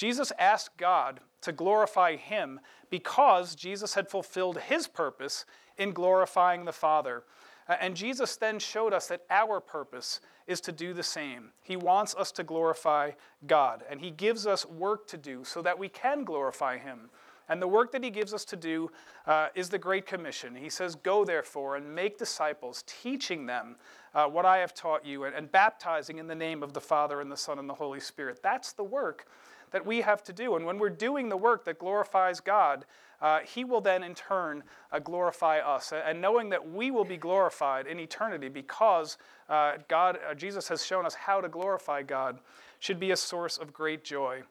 Jesus 0.00 0.32
asked 0.38 0.78
God 0.78 1.20
to 1.42 1.52
glorify 1.52 2.16
him 2.16 2.58
because 2.88 3.54
Jesus 3.54 3.92
had 3.92 4.08
fulfilled 4.08 4.56
his 4.56 4.88
purpose 4.88 5.44
in 5.76 5.92
glorifying 5.92 6.64
the 6.64 6.72
Father. 6.72 7.24
Uh, 7.68 7.76
and 7.82 7.94
Jesus 7.94 8.36
then 8.36 8.58
showed 8.58 8.94
us 8.94 9.08
that 9.08 9.26
our 9.28 9.60
purpose 9.60 10.22
is 10.46 10.62
to 10.62 10.72
do 10.72 10.94
the 10.94 11.02
same. 11.02 11.50
He 11.60 11.76
wants 11.76 12.14
us 12.14 12.32
to 12.32 12.42
glorify 12.42 13.10
God, 13.46 13.84
and 13.90 14.00
He 14.00 14.10
gives 14.10 14.46
us 14.46 14.64
work 14.64 15.06
to 15.08 15.18
do 15.18 15.44
so 15.44 15.60
that 15.60 15.78
we 15.78 15.90
can 15.90 16.24
glorify 16.24 16.78
Him. 16.78 17.10
And 17.50 17.60
the 17.60 17.68
work 17.68 17.92
that 17.92 18.02
He 18.02 18.08
gives 18.08 18.32
us 18.32 18.46
to 18.46 18.56
do 18.56 18.90
uh, 19.26 19.48
is 19.54 19.68
the 19.68 19.78
Great 19.78 20.06
Commission. 20.06 20.54
He 20.54 20.70
says, 20.70 20.94
Go 20.94 21.26
therefore 21.26 21.76
and 21.76 21.94
make 21.94 22.16
disciples, 22.16 22.84
teaching 22.86 23.44
them 23.44 23.76
uh, 24.14 24.24
what 24.28 24.46
I 24.46 24.58
have 24.58 24.72
taught 24.72 25.04
you, 25.04 25.24
and, 25.24 25.34
and 25.34 25.52
baptizing 25.52 26.16
in 26.16 26.26
the 26.26 26.34
name 26.34 26.62
of 26.62 26.72
the 26.72 26.80
Father 26.80 27.20
and 27.20 27.30
the 27.30 27.36
Son 27.36 27.58
and 27.58 27.68
the 27.68 27.74
Holy 27.74 28.00
Spirit. 28.00 28.40
That's 28.42 28.72
the 28.72 28.84
work 28.84 29.26
that 29.70 29.84
we 29.84 30.00
have 30.00 30.22
to 30.24 30.32
do. 30.32 30.56
And 30.56 30.64
when 30.64 30.78
we're 30.78 30.90
doing 30.90 31.28
the 31.28 31.36
work 31.36 31.64
that 31.64 31.78
glorifies 31.78 32.40
God, 32.40 32.84
uh, 33.20 33.40
He 33.40 33.64
will 33.64 33.80
then 33.80 34.02
in 34.02 34.14
turn 34.14 34.62
uh, 34.92 34.98
glorify 34.98 35.58
us. 35.58 35.92
And 35.92 36.20
knowing 36.20 36.48
that 36.50 36.70
we 36.70 36.90
will 36.90 37.04
be 37.04 37.16
glorified 37.16 37.86
in 37.86 37.98
eternity 37.98 38.48
because 38.48 39.18
uh, 39.48 39.74
God, 39.88 40.18
uh, 40.28 40.34
Jesus 40.34 40.68
has 40.68 40.84
shown 40.84 41.06
us 41.06 41.14
how 41.14 41.40
to 41.40 41.48
glorify 41.48 42.02
God, 42.02 42.38
should 42.78 43.00
be 43.00 43.10
a 43.10 43.16
source 43.16 43.58
of 43.58 43.72
great 43.72 44.04
joy. 44.04 44.42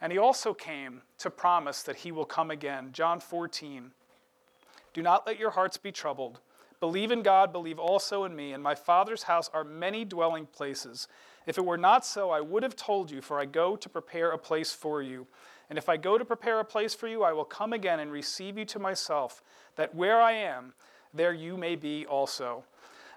And 0.00 0.12
He 0.12 0.18
also 0.18 0.54
came 0.54 1.02
to 1.18 1.30
promise 1.30 1.82
that 1.82 1.96
He 1.96 2.12
will 2.12 2.24
come 2.24 2.50
again. 2.50 2.90
John 2.92 3.20
14. 3.20 3.90
Do 4.92 5.02
not 5.02 5.26
let 5.26 5.38
your 5.38 5.50
hearts 5.50 5.76
be 5.76 5.92
troubled. 5.92 6.40
Believe 6.80 7.10
in 7.10 7.22
God, 7.22 7.52
believe 7.52 7.78
also 7.78 8.24
in 8.24 8.34
me. 8.34 8.54
In 8.54 8.62
my 8.62 8.74
Father's 8.74 9.24
house 9.24 9.50
are 9.52 9.64
many 9.64 10.04
dwelling 10.04 10.46
places. 10.46 11.06
If 11.46 11.58
it 11.58 11.64
were 11.64 11.78
not 11.78 12.04
so, 12.04 12.30
I 12.30 12.40
would 12.40 12.62
have 12.62 12.76
told 12.76 13.10
you, 13.10 13.20
for 13.20 13.40
I 13.40 13.44
go 13.44 13.76
to 13.76 13.88
prepare 13.88 14.30
a 14.30 14.38
place 14.38 14.72
for 14.72 15.02
you. 15.02 15.26
And 15.68 15.78
if 15.78 15.88
I 15.88 15.96
go 15.96 16.18
to 16.18 16.24
prepare 16.24 16.60
a 16.60 16.64
place 16.64 16.94
for 16.94 17.08
you, 17.08 17.22
I 17.22 17.32
will 17.32 17.44
come 17.44 17.72
again 17.72 18.00
and 18.00 18.10
receive 18.12 18.58
you 18.58 18.64
to 18.66 18.78
myself, 18.78 19.42
that 19.76 19.94
where 19.94 20.20
I 20.20 20.32
am, 20.32 20.74
there 21.14 21.32
you 21.32 21.56
may 21.56 21.76
be 21.76 22.06
also. 22.06 22.64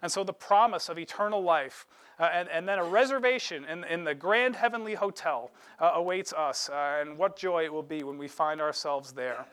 And 0.02 0.12
so 0.12 0.24
the 0.24 0.34
promise 0.34 0.90
of 0.90 1.00
eternal 1.00 1.42
life 1.42 1.88
uh, 2.20 2.30
and, 2.34 2.50
and 2.50 2.68
then 2.68 2.78
a 2.78 2.84
reservation 2.84 3.66
in, 3.66 3.84
in 3.86 4.04
the 4.04 4.14
grand 4.14 4.56
heavenly 4.56 4.94
hotel 4.94 5.52
uh, 5.80 5.92
awaits 5.96 6.32
us. 6.34 6.70
Uh, 6.70 7.00
and 7.02 7.18
what 7.18 7.36
joy 7.36 7.64
it 7.64 7.74
will 7.74 7.84
be 7.84 8.04
when 8.04 8.18
we 8.18 8.28
find 8.28 8.62
ourselves 8.62 9.14
there. 9.14 9.46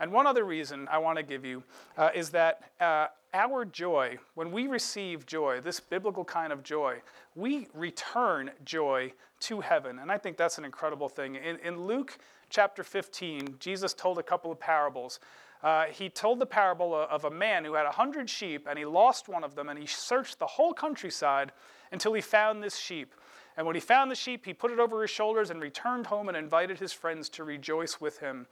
And 0.00 0.12
one 0.12 0.26
other 0.26 0.44
reason 0.44 0.88
I 0.90 0.98
want 0.98 1.18
to 1.18 1.22
give 1.22 1.44
you 1.44 1.62
uh, 1.96 2.10
is 2.14 2.30
that 2.30 2.70
uh, 2.80 3.06
our 3.32 3.64
joy, 3.64 4.18
when 4.34 4.50
we 4.50 4.66
receive 4.66 5.26
joy, 5.26 5.60
this 5.60 5.80
biblical 5.80 6.24
kind 6.24 6.52
of 6.52 6.62
joy, 6.62 7.00
we 7.34 7.68
return 7.74 8.50
joy 8.64 9.12
to 9.40 9.60
heaven. 9.60 9.98
And 9.98 10.10
I 10.10 10.18
think 10.18 10.36
that's 10.36 10.58
an 10.58 10.64
incredible 10.64 11.08
thing. 11.08 11.36
In, 11.36 11.58
in 11.58 11.86
Luke 11.86 12.18
chapter 12.48 12.82
15, 12.82 13.56
Jesus 13.58 13.92
told 13.94 14.18
a 14.18 14.22
couple 14.22 14.50
of 14.52 14.60
parables. 14.60 15.20
Uh, 15.62 15.86
he 15.86 16.08
told 16.08 16.38
the 16.38 16.46
parable 16.46 16.94
of 16.94 17.24
a 17.24 17.30
man 17.30 17.64
who 17.64 17.74
had 17.74 17.86
a 17.86 17.90
hundred 17.90 18.28
sheep 18.28 18.66
and 18.68 18.78
he 18.78 18.84
lost 18.84 19.28
one 19.28 19.42
of 19.42 19.54
them 19.54 19.68
and 19.68 19.78
he 19.78 19.86
searched 19.86 20.38
the 20.38 20.46
whole 20.46 20.74
countryside 20.74 21.52
until 21.90 22.12
he 22.12 22.20
found 22.20 22.62
this 22.62 22.76
sheep. 22.76 23.14
And 23.56 23.66
when 23.66 23.74
he 23.74 23.80
found 23.80 24.10
the 24.10 24.16
sheep, 24.16 24.44
he 24.44 24.52
put 24.52 24.72
it 24.72 24.78
over 24.78 25.00
his 25.02 25.10
shoulders 25.10 25.50
and 25.50 25.62
returned 25.62 26.06
home 26.06 26.28
and 26.28 26.36
invited 26.36 26.78
his 26.78 26.92
friends 26.92 27.28
to 27.30 27.44
rejoice 27.44 28.00
with 28.00 28.18
him. 28.18 28.46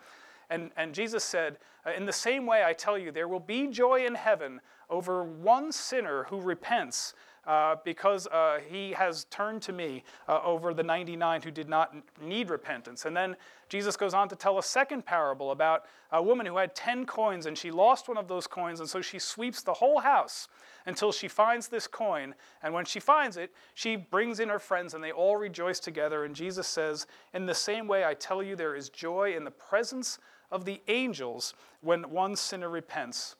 And, 0.52 0.70
and 0.76 0.94
Jesus 0.94 1.24
said, 1.24 1.56
uh, 1.86 1.92
In 1.96 2.04
the 2.04 2.12
same 2.12 2.46
way, 2.46 2.62
I 2.62 2.74
tell 2.74 2.98
you, 2.98 3.10
there 3.10 3.26
will 3.26 3.40
be 3.40 3.68
joy 3.68 4.04
in 4.04 4.14
heaven 4.14 4.60
over 4.90 5.24
one 5.24 5.72
sinner 5.72 6.24
who 6.24 6.40
repents 6.40 7.14
uh, 7.46 7.76
because 7.84 8.26
uh, 8.28 8.60
he 8.68 8.92
has 8.92 9.24
turned 9.24 9.62
to 9.62 9.72
me 9.72 10.04
uh, 10.28 10.40
over 10.44 10.74
the 10.74 10.82
99 10.82 11.42
who 11.42 11.50
did 11.50 11.68
not 11.68 11.94
need 12.20 12.50
repentance. 12.50 13.06
And 13.06 13.16
then 13.16 13.34
Jesus 13.70 13.96
goes 13.96 14.12
on 14.12 14.28
to 14.28 14.36
tell 14.36 14.58
a 14.58 14.62
second 14.62 15.06
parable 15.06 15.52
about 15.52 15.86
a 16.12 16.22
woman 16.22 16.44
who 16.44 16.58
had 16.58 16.74
10 16.74 17.06
coins 17.06 17.46
and 17.46 17.56
she 17.56 17.70
lost 17.70 18.06
one 18.06 18.18
of 18.18 18.28
those 18.28 18.46
coins, 18.46 18.80
and 18.80 18.88
so 18.88 19.00
she 19.00 19.18
sweeps 19.18 19.62
the 19.62 19.72
whole 19.72 20.00
house 20.00 20.48
until 20.86 21.12
she 21.12 21.28
finds 21.28 21.68
this 21.68 21.86
coin. 21.86 22.34
And 22.62 22.74
when 22.74 22.84
she 22.84 23.00
finds 23.00 23.36
it, 23.36 23.52
she 23.74 23.96
brings 23.96 24.40
in 24.40 24.48
her 24.48 24.58
friends 24.58 24.94
and 24.94 25.02
they 25.02 25.12
all 25.12 25.36
rejoice 25.36 25.80
together. 25.80 26.24
And 26.24 26.34
Jesus 26.34 26.66
says, 26.66 27.06
In 27.32 27.46
the 27.46 27.54
same 27.54 27.86
way, 27.86 28.04
I 28.04 28.14
tell 28.14 28.42
you, 28.42 28.56
there 28.56 28.74
is 28.74 28.88
joy 28.88 29.34
in 29.36 29.44
the 29.44 29.50
presence 29.50 30.18
of 30.50 30.64
the 30.64 30.80
angels 30.88 31.54
when 31.80 32.10
one 32.10 32.36
sinner 32.36 32.68
repents. 32.68 33.36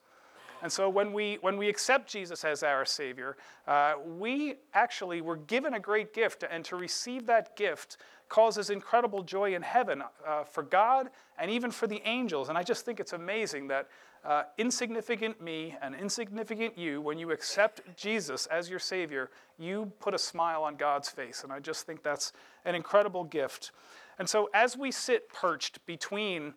And 0.63 0.71
so 0.71 0.89
when 0.89 1.13
we, 1.13 1.39
when 1.41 1.57
we 1.57 1.69
accept 1.69 2.09
Jesus 2.09 2.45
as 2.45 2.63
our 2.63 2.85
Savior, 2.85 3.37
uh, 3.67 3.95
we 4.17 4.55
actually 4.75 5.21
were 5.21 5.37
given 5.37 5.75
a 5.75 5.81
great 5.81 6.15
gift, 6.15 6.45
and 6.49 6.65
to 6.67 6.77
receive 6.77 7.27
that 7.27 7.57
gift 7.57 7.97
causes 8.29 8.71
incredible 8.71 9.23
joy 9.23 9.55
in 9.55 9.61
heaven 9.61 10.03
uh, 10.27 10.45
for 10.45 10.63
God 10.63 11.11
and 11.37 11.51
even 11.51 11.71
for 11.71 11.87
the 11.87 12.01
angels. 12.07 12.49
And 12.49 12.57
I 12.57 12.63
just 12.63 12.85
think 12.85 13.01
it's 13.01 13.13
amazing 13.13 13.69
that 13.69 13.89
uh, 14.25 14.45
insignificant 14.57 15.41
me 15.41 15.77
and 15.83 15.95
insignificant 15.95 16.79
you, 16.79 17.01
when 17.01 17.19
you 17.19 17.31
accept 17.31 17.81
Jesus 17.97 18.47
as 18.47 18.71
your 18.71 18.79
Savior, 18.79 19.31
you 19.59 19.91
put 20.01 20.15
a 20.15 20.19
smile 20.19 20.63
on 20.63 20.77
God's 20.77 21.09
face. 21.09 21.43
And 21.43 21.53
I 21.53 21.59
just 21.59 21.87
think 21.87 22.03
that's 22.03 22.33
an 22.65 22.75
incredible 22.75 23.25
gift. 23.25 23.73
And 24.19 24.29
so 24.29 24.49
as 24.55 24.77
we 24.77 24.91
sit 24.91 25.29
perched 25.29 25.85
between 25.87 26.55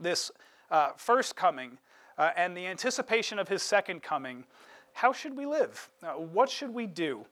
this 0.00 0.30
uh, 0.70 0.90
first 0.96 1.34
coming 1.34 1.78
uh, 2.16 2.30
and 2.36 2.56
the 2.56 2.66
anticipation 2.66 3.38
of 3.38 3.48
his 3.48 3.62
second 3.62 4.02
coming, 4.02 4.44
how 4.92 5.12
should 5.12 5.36
we 5.36 5.46
live? 5.46 5.90
What 6.16 6.48
should 6.48 6.72
we 6.72 6.86
do? 6.86 7.26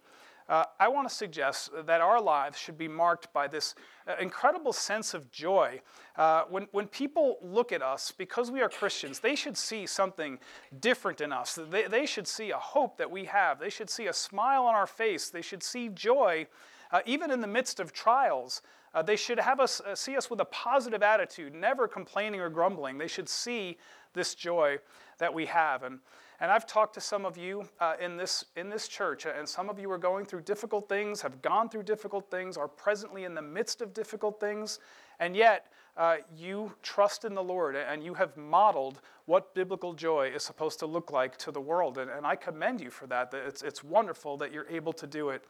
Uh, 0.49 0.65
I 0.81 0.89
want 0.89 1.09
to 1.09 1.15
suggest 1.15 1.71
that 1.87 2.01
our 2.01 2.21
lives 2.21 2.59
should 2.59 2.77
be 2.77 2.89
marked 2.89 3.33
by 3.33 3.49
this 3.49 3.75
uh, 4.07 4.15
incredible 4.21 4.73
sense 4.73 5.15
of 5.15 5.31
joy. 5.31 5.81
Uh, 6.17 6.45
when, 6.51 6.67
when 6.73 6.87
people 6.89 7.39
look 7.43 7.73
at 7.73 7.83
us, 7.83 8.13
because 8.13 8.51
we 8.51 8.61
are 8.61 8.69
Christians, 8.69 9.21
they 9.21 9.35
should 9.35 9.57
see 9.57 9.87
something 9.87 10.39
different 10.81 11.21
in 11.21 11.33
us. 11.33 11.59
They, 11.71 11.87
they 11.87 12.07
should 12.07 12.27
see 12.27 12.51
a 12.51 12.59
hope 12.59 12.97
that 12.99 13.11
we 13.11 13.25
have. 13.27 13.59
They 13.59 13.71
should 13.71 13.89
see 13.89 14.07
a 14.07 14.13
smile 14.13 14.65
on 14.65 14.75
our 14.75 14.87
face. 14.87 15.31
They 15.31 15.43
should 15.43 15.63
see 15.63 15.89
joy, 15.89 16.47
uh, 16.91 17.01
even 17.07 17.31
in 17.31 17.41
the 17.41 17.47
midst 17.47 17.81
of 17.81 17.93
trials. 17.93 18.63
Uh, 18.95 19.03
they 19.03 19.17
should 19.17 19.39
have 19.39 19.59
us 19.59 19.81
uh, 19.81 19.95
see 19.95 20.17
us 20.17 20.29
with 20.29 20.41
a 20.41 20.45
positive 20.47 21.03
attitude, 21.03 21.55
never 21.55 21.89
complaining 21.89 22.41
or 22.41 22.51
grumbling. 22.51 22.99
They 22.99 23.09
should 23.09 23.29
see 23.29 23.79
this 24.13 24.35
joy 24.35 24.79
that 25.19 25.33
we 25.33 25.47
have. 25.47 25.83
And, 25.83 26.01
and 26.43 26.51
I've 26.51 26.67
talked 26.67 26.95
to 26.95 27.01
some 27.01 27.25
of 27.25 27.39
you 27.39 27.69
uh, 27.79 27.95
in, 28.01 28.17
this, 28.17 28.47
in 28.57 28.69
this 28.69 28.89
church, 28.89 29.27
and 29.27 29.49
some 29.49 29.71
of 29.71 29.79
you 29.79 29.89
are 29.93 29.97
going 29.97 30.25
through 30.25 30.41
difficult 30.41 30.89
things, 30.89 31.23
have 31.23 31.41
gone 31.41 31.69
through 31.69 31.85
difficult 31.85 32.29
things, 32.33 32.57
are 32.57 32.67
presently 32.67 33.23
in 33.23 33.33
the 33.33 33.41
midst 33.41 33.81
of 33.81 33.95
difficult 33.95 34.41
things, 34.41 34.81
and 35.21 35.37
yet 35.37 35.69
uh, 35.97 36.17
you 36.37 36.73
trust 36.83 37.25
in 37.25 37.35
the 37.35 37.43
Lord 37.43 37.77
and 37.77 38.03
you 38.03 38.15
have 38.15 38.37
modeled 38.37 39.03
what 39.27 39.55
biblical 39.55 39.93
joy 39.93 40.33
is 40.35 40.43
supposed 40.43 40.81
to 40.81 40.87
look 40.87 41.13
like 41.13 41.37
to 41.37 41.53
the 41.53 41.61
world. 41.61 41.99
And, 41.99 42.11
and 42.11 42.27
I 42.27 42.35
commend 42.35 42.81
you 42.81 42.91
for 42.91 43.07
that. 43.07 43.33
It's, 43.33 43.63
it's 43.63 43.85
wonderful 43.85 44.37
that 44.39 44.53
you're 44.53 44.69
able 44.69 44.93
to 44.95 45.07
do 45.07 45.29
it. 45.29 45.45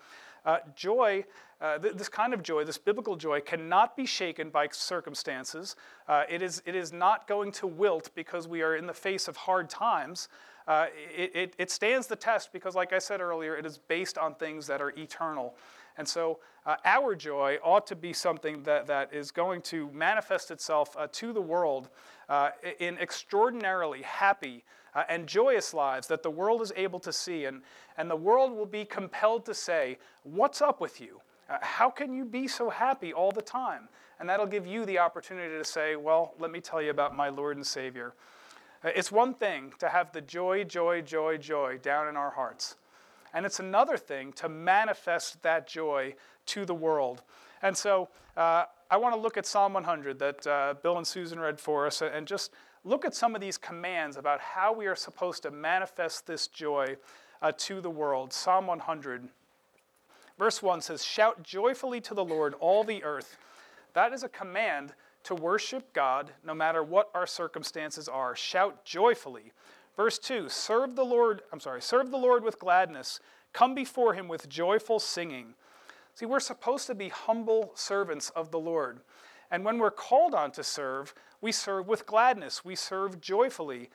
Uh, 0.45 0.59
joy, 0.75 1.25
uh, 1.61 1.79
th- 1.79 1.95
this 1.95 2.09
kind 2.09 2.35
of 2.35 2.43
joy, 2.43 2.65
this 2.65 2.77
biblical 2.77 3.15
joy, 3.17 3.41
cannot 3.41 3.97
be 3.97 4.05
shaken 4.05 4.51
by 4.51 4.69
circumstances. 4.73 5.77
Uh, 6.09 6.25
it, 6.29 6.43
is, 6.43 6.61
it 6.67 6.75
is 6.75 6.93
not 6.93 7.29
going 7.29 7.53
to 7.53 7.67
wilt 7.67 8.11
because 8.15 8.49
we 8.49 8.61
are 8.61 8.77
in 8.77 8.87
the 8.87 8.93
face 8.93 9.29
of 9.29 9.37
hard 9.37 9.71
times. 9.71 10.29
Uh, 10.67 10.87
it, 11.17 11.35
it, 11.35 11.55
it, 11.59 11.71
stands 11.71 12.07
the 12.07 12.17
test 12.17 12.53
because, 12.53 12.75
like 12.75 12.93
I 12.93 12.99
said 12.99 13.21
earlier, 13.21 13.57
it 13.57 13.67
is 13.67 13.79
based 13.79 14.17
on 14.17 14.35
things 14.35 14.67
that 14.69 14.81
are 14.81 14.91
eternal. 14.91 15.57
And 15.99 16.07
so, 16.07 16.39
uh, 16.65 16.77
our 16.85 17.15
joy 17.15 17.59
ought 17.63 17.87
to 17.89 17.97
be 17.97 18.13
something 18.13 18.63
that, 18.63 18.87
that 18.87 19.13
is 19.13 19.31
going 19.31 19.63
to 19.63 19.91
manifest 19.93 20.51
itself 20.51 20.97
uh, 20.97 21.09
to 21.13 21.33
the 21.33 21.41
world 21.41 21.89
in 22.79 22.97
extraordinarily 22.97 24.01
happy, 24.01 24.65
uh, 24.95 25.05
and 25.09 25.27
joyous 25.27 25.73
lives 25.73 26.07
that 26.09 26.23
the 26.23 26.31
world 26.31 26.61
is 26.61 26.73
able 26.77 27.01
to 27.01 27.13
see. 27.13 27.45
And, 27.47 27.63
and 27.97 28.11
the 28.11 28.17
world 28.17 28.53
will 28.53 28.67
be 28.67 28.85
compelled 28.85 29.45
to 29.47 29.55
say, 29.55 29.99
What's 30.25 30.61
up 30.61 30.81
with 30.81 31.01
you? 31.01 31.21
Uh, 31.49 31.59
how 31.61 31.91
can 31.91 32.13
you 32.13 32.25
be 32.25 32.47
so 32.47 32.71
happy 32.71 33.13
all 33.13 33.33
the 33.33 33.43
time? 33.43 33.89
And 34.21 34.29
that'll 34.29 34.47
give 34.47 34.67
you 34.67 34.85
the 34.85 34.99
opportunity 34.99 35.57
to 35.57 35.65
say, 35.65 35.97
Well, 35.97 36.35
let 36.39 36.51
me 36.51 36.61
tell 36.61 36.83
you 36.83 36.91
about 36.91 37.17
my 37.17 37.29
Lord 37.29 37.57
and 37.57 37.67
Savior. 37.67 38.15
Uh, 38.85 38.91
it's 38.95 39.13
one 39.13 39.35
thing 39.35 39.73
to 39.79 39.89
have 39.89 40.13
the 40.13 40.21
joy, 40.21 40.65
joy, 40.65 41.01
joy, 41.01 41.37
joy 41.37 41.79
down 41.79 42.09
in 42.09 42.17
our 42.17 42.31
hearts. 42.31 42.77
And 43.35 43.47
it's 43.47 43.61
another 43.61 43.97
thing 43.97 44.33
to 44.35 44.49
manifest 44.49 45.43
that 45.43 45.67
joy 45.67 46.15
to 46.47 46.65
the 46.65 46.75
world. 46.75 47.23
And 47.63 47.77
so 47.77 48.09
uh, 48.37 48.65
I 48.91 48.97
want 48.97 49.15
to 49.15 49.21
look 49.21 49.37
at 49.37 49.47
Psalm 49.47 49.73
100 49.73 50.19
that 50.19 50.47
uh, 50.47 50.75
Bill 50.83 50.99
and 50.99 51.07
Susan 51.07 51.39
read 51.41 51.59
for 51.61 51.87
us 51.87 52.03
and 52.03 52.27
just 52.27 52.53
look 52.85 53.05
at 53.05 53.15
some 53.15 53.35
of 53.35 53.41
these 53.41 53.57
commands 53.57 54.17
about 54.17 54.41
how 54.41 54.73
we 54.73 54.87
are 54.87 54.97
supposed 54.97 55.43
to 55.45 55.51
manifest 55.51 56.27
this 56.27 56.49
joy 56.49 56.97
uh, 57.41 57.53
to 57.57 57.81
the 57.81 57.91
world. 57.91 58.33
Psalm 58.33 58.67
100, 58.67 59.29
verse 60.39 60.63
1 60.63 60.81
says, 60.81 61.05
Shout 61.05 61.43
joyfully 61.43 62.01
to 62.03 62.15
the 62.15 62.25
Lord, 62.25 62.55
all 62.61 62.85
the 62.85 63.03
earth. 63.05 63.37
That 63.95 64.13
is 64.13 64.25
a 64.25 64.29
command 64.29 64.95
to 65.25 65.35
worship 65.35 65.93
God 65.93 66.33
no 66.45 66.55
matter 66.55 66.83
what 66.83 67.11
our 67.15 67.27
circumstances 67.27 68.09
are. 68.09 68.35
Shout 68.35 68.85
joyfully. 68.85 69.53
Verse 69.97 70.19
2 70.19 70.49
Serve 70.49 70.97
the 70.97 71.05
Lord, 71.05 71.43
I'm 71.53 71.61
sorry, 71.61 71.83
serve 71.83 72.11
the 72.11 72.17
Lord 72.17 72.45
with 72.45 72.59
gladness. 72.59 73.21
Come 73.53 73.75
before 73.75 74.15
him 74.15 74.29
with 74.29 74.49
joyful 74.49 74.99
singing. 74.99 75.55
See, 76.15 76.27
we're 76.27 76.41
supposed 76.41 76.87
to 76.87 76.95
be 76.95 77.09
humble 77.09 77.73
servants 77.75 78.31
of 78.31 78.51
the 78.51 78.59
Lord. 78.59 79.01
And 79.51 79.65
when 79.65 79.79
we're 79.79 79.91
called 79.91 80.35
on 80.35 80.51
to 80.53 80.65
serve, 80.65 81.15
we 81.41 81.53
serve 81.53 81.87
with 81.87 82.07
gladness, 82.07 82.65
we 82.65 82.75
serve 82.75 83.21
joyfully. 83.21 83.91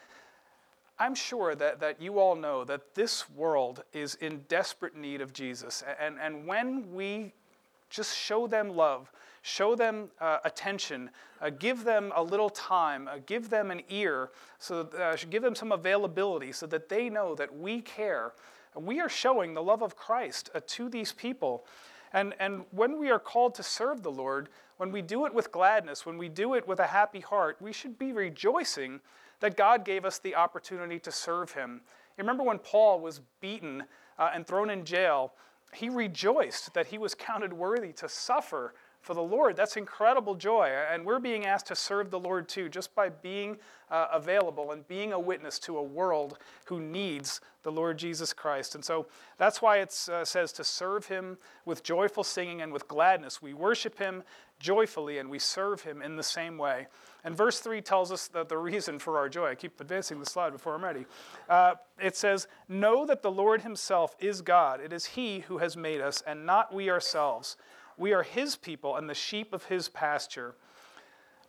I'm 0.99 1.15
sure 1.15 1.55
that, 1.55 1.79
that 1.79 2.01
you 2.01 2.19
all 2.19 2.35
know 2.35 2.63
that 2.63 2.95
this 2.95 3.29
world 3.29 3.83
is 3.93 4.15
in 4.15 4.45
desperate 4.47 4.95
need 4.95 5.21
of 5.21 5.31
Jesus. 5.33 5.83
And, 5.99 6.17
and 6.19 6.47
when 6.47 6.91
we 6.93 7.33
just 7.89 8.15
show 8.17 8.47
them 8.47 8.69
love, 8.69 9.11
show 9.41 9.75
them 9.75 10.09
uh, 10.19 10.39
attention, 10.43 11.09
uh, 11.41 11.49
give 11.49 11.83
them 11.83 12.11
a 12.15 12.23
little 12.23 12.49
time, 12.49 13.07
uh, 13.07 13.17
give 13.25 13.49
them 13.49 13.71
an 13.71 13.81
ear, 13.89 14.29
so 14.59 14.81
uh, 14.99 15.15
give 15.29 15.41
them 15.41 15.55
some 15.55 15.71
availability 15.71 16.51
so 16.51 16.65
that 16.67 16.89
they 16.89 17.09
know 17.09 17.35
that 17.35 17.55
we 17.55 17.81
care. 17.81 18.33
And 18.75 18.85
We 18.85 18.99
are 18.99 19.09
showing 19.09 19.53
the 19.53 19.63
love 19.63 19.81
of 19.81 19.95
Christ 19.95 20.49
uh, 20.53 20.59
to 20.67 20.89
these 20.89 21.13
people. 21.13 21.65
And, 22.13 22.33
and 22.39 22.63
when 22.71 22.99
we 22.99 23.09
are 23.09 23.19
called 23.19 23.55
to 23.55 23.63
serve 23.63 24.03
the 24.03 24.11
Lord, 24.11 24.49
when 24.77 24.91
we 24.91 25.01
do 25.01 25.25
it 25.25 25.33
with 25.33 25.51
gladness, 25.51 26.05
when 26.05 26.17
we 26.17 26.29
do 26.29 26.53
it 26.53 26.67
with 26.67 26.79
a 26.79 26.87
happy 26.87 27.19
heart, 27.19 27.57
we 27.59 27.73
should 27.73 27.97
be 27.97 28.11
rejoicing 28.11 29.01
that 29.39 29.57
God 29.57 29.85
gave 29.85 30.05
us 30.05 30.19
the 30.19 30.35
opportunity 30.35 30.99
to 30.99 31.11
serve 31.11 31.51
Him. 31.51 31.81
You 32.17 32.23
remember 32.23 32.43
when 32.43 32.59
Paul 32.59 32.99
was 32.99 33.21
beaten 33.41 33.83
uh, 34.17 34.31
and 34.33 34.45
thrown 34.45 34.69
in 34.69 34.85
jail, 34.85 35.33
he 35.73 35.89
rejoiced 35.89 36.73
that 36.73 36.87
he 36.87 36.97
was 36.97 37.13
counted 37.13 37.53
worthy 37.53 37.91
to 37.93 38.09
suffer 38.09 38.73
for 39.01 39.13
the 39.13 39.23
Lord. 39.23 39.55
That's 39.55 39.77
incredible 39.77 40.35
joy. 40.35 40.69
And 40.91 41.05
we're 41.05 41.19
being 41.19 41.45
asked 41.45 41.67
to 41.67 41.75
serve 41.75 42.09
the 42.11 42.19
Lord 42.19 42.49
too, 42.49 42.67
just 42.67 42.93
by 42.93 43.09
being 43.09 43.57
uh, 43.89 44.07
available 44.11 44.71
and 44.71 44.87
being 44.87 45.13
a 45.13 45.19
witness 45.19 45.59
to 45.59 45.77
a 45.77 45.83
world 45.83 46.39
who 46.65 46.81
needs 46.81 47.39
the 47.63 47.71
Lord 47.71 47.97
Jesus 47.97 48.33
Christ. 48.33 48.75
And 48.75 48.83
so 48.83 49.07
that's 49.37 49.61
why 49.61 49.77
it 49.77 50.09
uh, 50.11 50.25
says 50.25 50.51
to 50.53 50.63
serve 50.63 51.07
him 51.07 51.37
with 51.65 51.83
joyful 51.83 52.23
singing 52.23 52.61
and 52.61 52.73
with 52.73 52.87
gladness. 52.87 53.41
We 53.41 53.53
worship 53.53 53.97
him 53.97 54.23
joyfully 54.59 55.19
and 55.19 55.29
we 55.29 55.39
serve 55.39 55.81
him 55.81 56.01
in 56.01 56.15
the 56.15 56.23
same 56.23 56.57
way. 56.57 56.87
And 57.23 57.35
verse 57.35 57.59
3 57.59 57.81
tells 57.81 58.11
us 58.11 58.27
that 58.29 58.49
the 58.49 58.57
reason 58.57 58.99
for 58.99 59.17
our 59.17 59.27
joy. 59.27 59.49
I 59.49 59.55
keep 59.55 59.79
advancing 59.81 60.19
the 60.19 60.25
slide 60.25 60.51
before 60.51 60.75
I'm 60.75 60.83
ready. 60.83 61.05
Uh, 61.49 61.75
it 62.01 62.15
says, 62.15 62.47
Know 62.69 63.05
that 63.05 63.21
the 63.21 63.31
Lord 63.31 63.61
himself 63.61 64.15
is 64.19 64.41
God. 64.41 64.79
It 64.79 64.93
is 64.93 65.05
he 65.05 65.39
who 65.39 65.57
has 65.57 65.75
made 65.75 66.01
us, 66.01 66.23
and 66.25 66.45
not 66.45 66.73
we 66.73 66.89
ourselves. 66.89 67.57
We 67.97 68.13
are 68.13 68.23
his 68.23 68.55
people 68.55 68.95
and 68.95 69.09
the 69.09 69.15
sheep 69.15 69.53
of 69.53 69.65
his 69.65 69.89
pasture. 69.89 70.55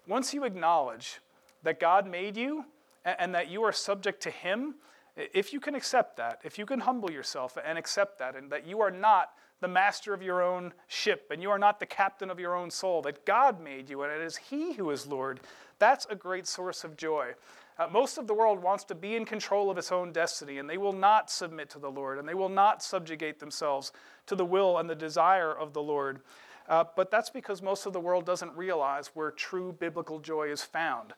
Once 0.06 0.32
you 0.32 0.44
acknowledge 0.44 1.20
that 1.62 1.78
God 1.78 2.06
made 2.06 2.36
you 2.36 2.64
and 3.04 3.34
that 3.34 3.50
you 3.50 3.62
are 3.62 3.72
subject 3.72 4.22
to 4.22 4.30
Him, 4.30 4.76
if 5.16 5.52
you 5.52 5.60
can 5.60 5.74
accept 5.74 6.16
that, 6.16 6.40
if 6.44 6.58
you 6.58 6.64
can 6.64 6.80
humble 6.80 7.10
yourself 7.10 7.58
and 7.62 7.76
accept 7.76 8.18
that, 8.18 8.34
and 8.34 8.50
that 8.50 8.66
you 8.66 8.80
are 8.80 8.90
not 8.90 9.32
the 9.60 9.68
master 9.68 10.14
of 10.14 10.22
your 10.22 10.42
own 10.42 10.72
ship 10.86 11.28
and 11.30 11.42
you 11.42 11.50
are 11.50 11.58
not 11.58 11.80
the 11.80 11.86
captain 11.86 12.30
of 12.30 12.38
your 12.38 12.54
own 12.54 12.70
soul, 12.70 13.02
that 13.02 13.24
God 13.24 13.60
made 13.60 13.90
you 13.90 14.02
and 14.02 14.12
it 14.12 14.20
is 14.20 14.36
He 14.36 14.74
who 14.74 14.90
is 14.90 15.06
Lord, 15.06 15.40
that's 15.78 16.06
a 16.10 16.14
great 16.14 16.46
source 16.46 16.84
of 16.84 16.96
joy. 16.96 17.34
Uh, 17.78 17.86
most 17.92 18.18
of 18.18 18.26
the 18.26 18.34
world 18.34 18.60
wants 18.60 18.82
to 18.84 18.94
be 18.94 19.14
in 19.14 19.24
control 19.24 19.70
of 19.70 19.78
its 19.78 19.92
own 19.92 20.10
destiny, 20.10 20.58
and 20.58 20.68
they 20.68 20.78
will 20.78 20.92
not 20.92 21.30
submit 21.30 21.70
to 21.70 21.78
the 21.78 21.90
Lord, 21.90 22.18
and 22.18 22.28
they 22.28 22.34
will 22.34 22.48
not 22.48 22.82
subjugate 22.82 23.38
themselves 23.38 23.92
to 24.26 24.34
the 24.34 24.44
will 24.44 24.78
and 24.78 24.90
the 24.90 24.96
desire 24.96 25.52
of 25.52 25.72
the 25.72 25.82
Lord. 25.82 26.20
Uh, 26.68 26.84
but 26.96 27.10
that's 27.10 27.30
because 27.30 27.62
most 27.62 27.86
of 27.86 27.92
the 27.92 28.00
world 28.00 28.26
doesn't 28.26 28.54
realize 28.56 29.12
where 29.14 29.30
true 29.30 29.72
biblical 29.78 30.18
joy 30.18 30.50
is 30.50 30.62
found. 30.62 31.14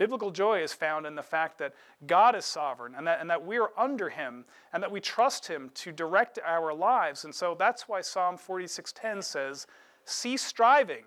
Biblical 0.00 0.30
joy 0.30 0.62
is 0.62 0.72
found 0.72 1.04
in 1.04 1.14
the 1.14 1.22
fact 1.22 1.58
that 1.58 1.74
God 2.06 2.34
is 2.34 2.46
sovereign 2.46 2.94
and 2.96 3.06
that, 3.06 3.20
and 3.20 3.28
that 3.28 3.44
we're 3.44 3.68
under 3.76 4.08
Him 4.08 4.46
and 4.72 4.82
that 4.82 4.90
we 4.90 4.98
trust 4.98 5.46
Him 5.46 5.70
to 5.74 5.92
direct 5.92 6.38
our 6.42 6.72
lives. 6.72 7.26
And 7.26 7.34
so 7.34 7.54
that's 7.54 7.86
why 7.86 8.00
Psalm 8.00 8.38
46:10 8.38 9.22
says, 9.22 9.66
Cease 10.06 10.40
striving 10.40 11.04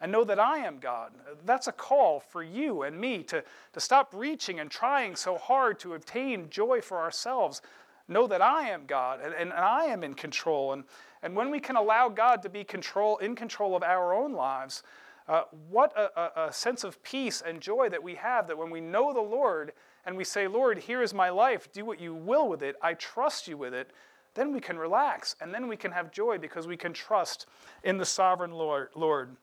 and 0.00 0.12
know 0.12 0.22
that 0.22 0.38
I 0.38 0.58
am 0.58 0.78
God. 0.78 1.14
That's 1.44 1.66
a 1.66 1.72
call 1.72 2.20
for 2.20 2.44
you 2.44 2.82
and 2.82 2.96
me 2.96 3.24
to, 3.24 3.42
to 3.72 3.80
stop 3.80 4.14
reaching 4.14 4.60
and 4.60 4.70
trying 4.70 5.16
so 5.16 5.36
hard 5.36 5.80
to 5.80 5.94
obtain 5.94 6.48
joy 6.48 6.80
for 6.80 6.98
ourselves. 6.98 7.60
Know 8.06 8.28
that 8.28 8.40
I 8.40 8.68
am 8.68 8.82
God 8.86 9.18
and, 9.20 9.34
and, 9.34 9.50
and 9.50 9.64
I 9.64 9.86
am 9.86 10.04
in 10.04 10.14
control. 10.14 10.74
And, 10.74 10.84
and 11.24 11.34
when 11.34 11.50
we 11.50 11.58
can 11.58 11.74
allow 11.74 12.08
God 12.08 12.42
to 12.42 12.48
be 12.48 12.62
control, 12.62 13.16
in 13.16 13.34
control 13.34 13.74
of 13.74 13.82
our 13.82 14.14
own 14.14 14.32
lives, 14.32 14.84
uh, 15.28 15.42
what 15.68 15.92
a, 15.96 16.20
a, 16.20 16.46
a 16.48 16.52
sense 16.52 16.84
of 16.84 17.02
peace 17.02 17.42
and 17.44 17.60
joy 17.60 17.88
that 17.90 18.02
we 18.02 18.14
have 18.14 18.46
that 18.46 18.56
when 18.56 18.70
we 18.70 18.80
know 18.80 19.12
the 19.12 19.20
Lord 19.20 19.72
and 20.06 20.16
we 20.16 20.24
say, 20.24 20.48
Lord, 20.48 20.78
here 20.78 21.02
is 21.02 21.12
my 21.12 21.28
life, 21.28 21.70
do 21.72 21.84
what 21.84 22.00
you 22.00 22.14
will 22.14 22.48
with 22.48 22.62
it, 22.62 22.76
I 22.80 22.94
trust 22.94 23.46
you 23.46 23.58
with 23.58 23.74
it, 23.74 23.90
then 24.34 24.52
we 24.52 24.60
can 24.60 24.78
relax 24.78 25.36
and 25.40 25.52
then 25.52 25.68
we 25.68 25.76
can 25.76 25.92
have 25.92 26.10
joy 26.10 26.38
because 26.38 26.66
we 26.66 26.76
can 26.76 26.92
trust 26.92 27.46
in 27.84 27.98
the 27.98 28.06
sovereign 28.06 28.52
Lord. 28.52 28.88
Lord. 28.94 29.36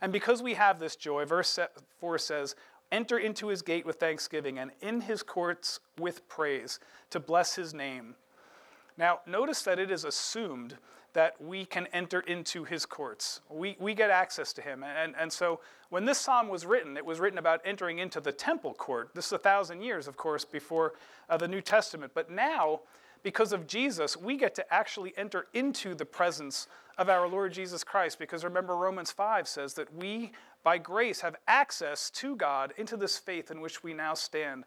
And 0.00 0.12
because 0.12 0.42
we 0.42 0.54
have 0.54 0.78
this 0.78 0.94
joy, 0.94 1.24
verse 1.24 1.58
4 2.00 2.18
says, 2.18 2.54
Enter 2.92 3.18
into 3.18 3.48
his 3.48 3.62
gate 3.62 3.84
with 3.84 3.96
thanksgiving 3.96 4.58
and 4.58 4.70
in 4.80 5.02
his 5.02 5.22
courts 5.22 5.80
with 5.98 6.26
praise 6.28 6.78
to 7.10 7.20
bless 7.20 7.56
his 7.56 7.74
name. 7.74 8.14
Now, 8.96 9.20
notice 9.26 9.62
that 9.62 9.78
it 9.78 9.90
is 9.90 10.04
assumed 10.04 10.76
that 11.14 11.40
we 11.40 11.64
can 11.64 11.86
enter 11.92 12.20
into 12.20 12.64
his 12.64 12.86
courts. 12.86 13.40
We, 13.50 13.76
we 13.80 13.94
get 13.94 14.10
access 14.10 14.52
to 14.54 14.62
him. 14.62 14.84
And, 14.84 15.14
and 15.18 15.32
so 15.32 15.60
when 15.90 16.04
this 16.04 16.18
psalm 16.18 16.48
was 16.48 16.66
written, 16.66 16.96
it 16.96 17.04
was 17.04 17.18
written 17.18 17.38
about 17.38 17.60
entering 17.64 17.98
into 17.98 18.20
the 18.20 18.32
temple 18.32 18.74
court. 18.74 19.10
This 19.14 19.26
is 19.26 19.32
a 19.32 19.38
thousand 19.38 19.82
years, 19.82 20.06
of 20.06 20.16
course, 20.16 20.44
before 20.44 20.94
uh, 21.28 21.36
the 21.36 21.48
New 21.48 21.60
Testament. 21.60 22.12
But 22.14 22.30
now, 22.30 22.80
because 23.22 23.52
of 23.52 23.66
Jesus, 23.66 24.16
we 24.16 24.36
get 24.36 24.54
to 24.56 24.74
actually 24.74 25.12
enter 25.16 25.46
into 25.54 25.94
the 25.94 26.04
presence 26.04 26.68
of 26.98 27.08
our 27.08 27.28
Lord 27.28 27.52
Jesus 27.52 27.84
Christ. 27.84 28.18
Because 28.18 28.44
remember, 28.44 28.76
Romans 28.76 29.10
5 29.10 29.48
says 29.48 29.74
that 29.74 29.92
we, 29.94 30.32
by 30.62 30.78
grace, 30.78 31.20
have 31.20 31.36
access 31.46 32.10
to 32.10 32.36
God 32.36 32.74
into 32.76 32.96
this 32.96 33.18
faith 33.18 33.50
in 33.50 33.60
which 33.60 33.82
we 33.82 33.94
now 33.94 34.14
stand. 34.14 34.64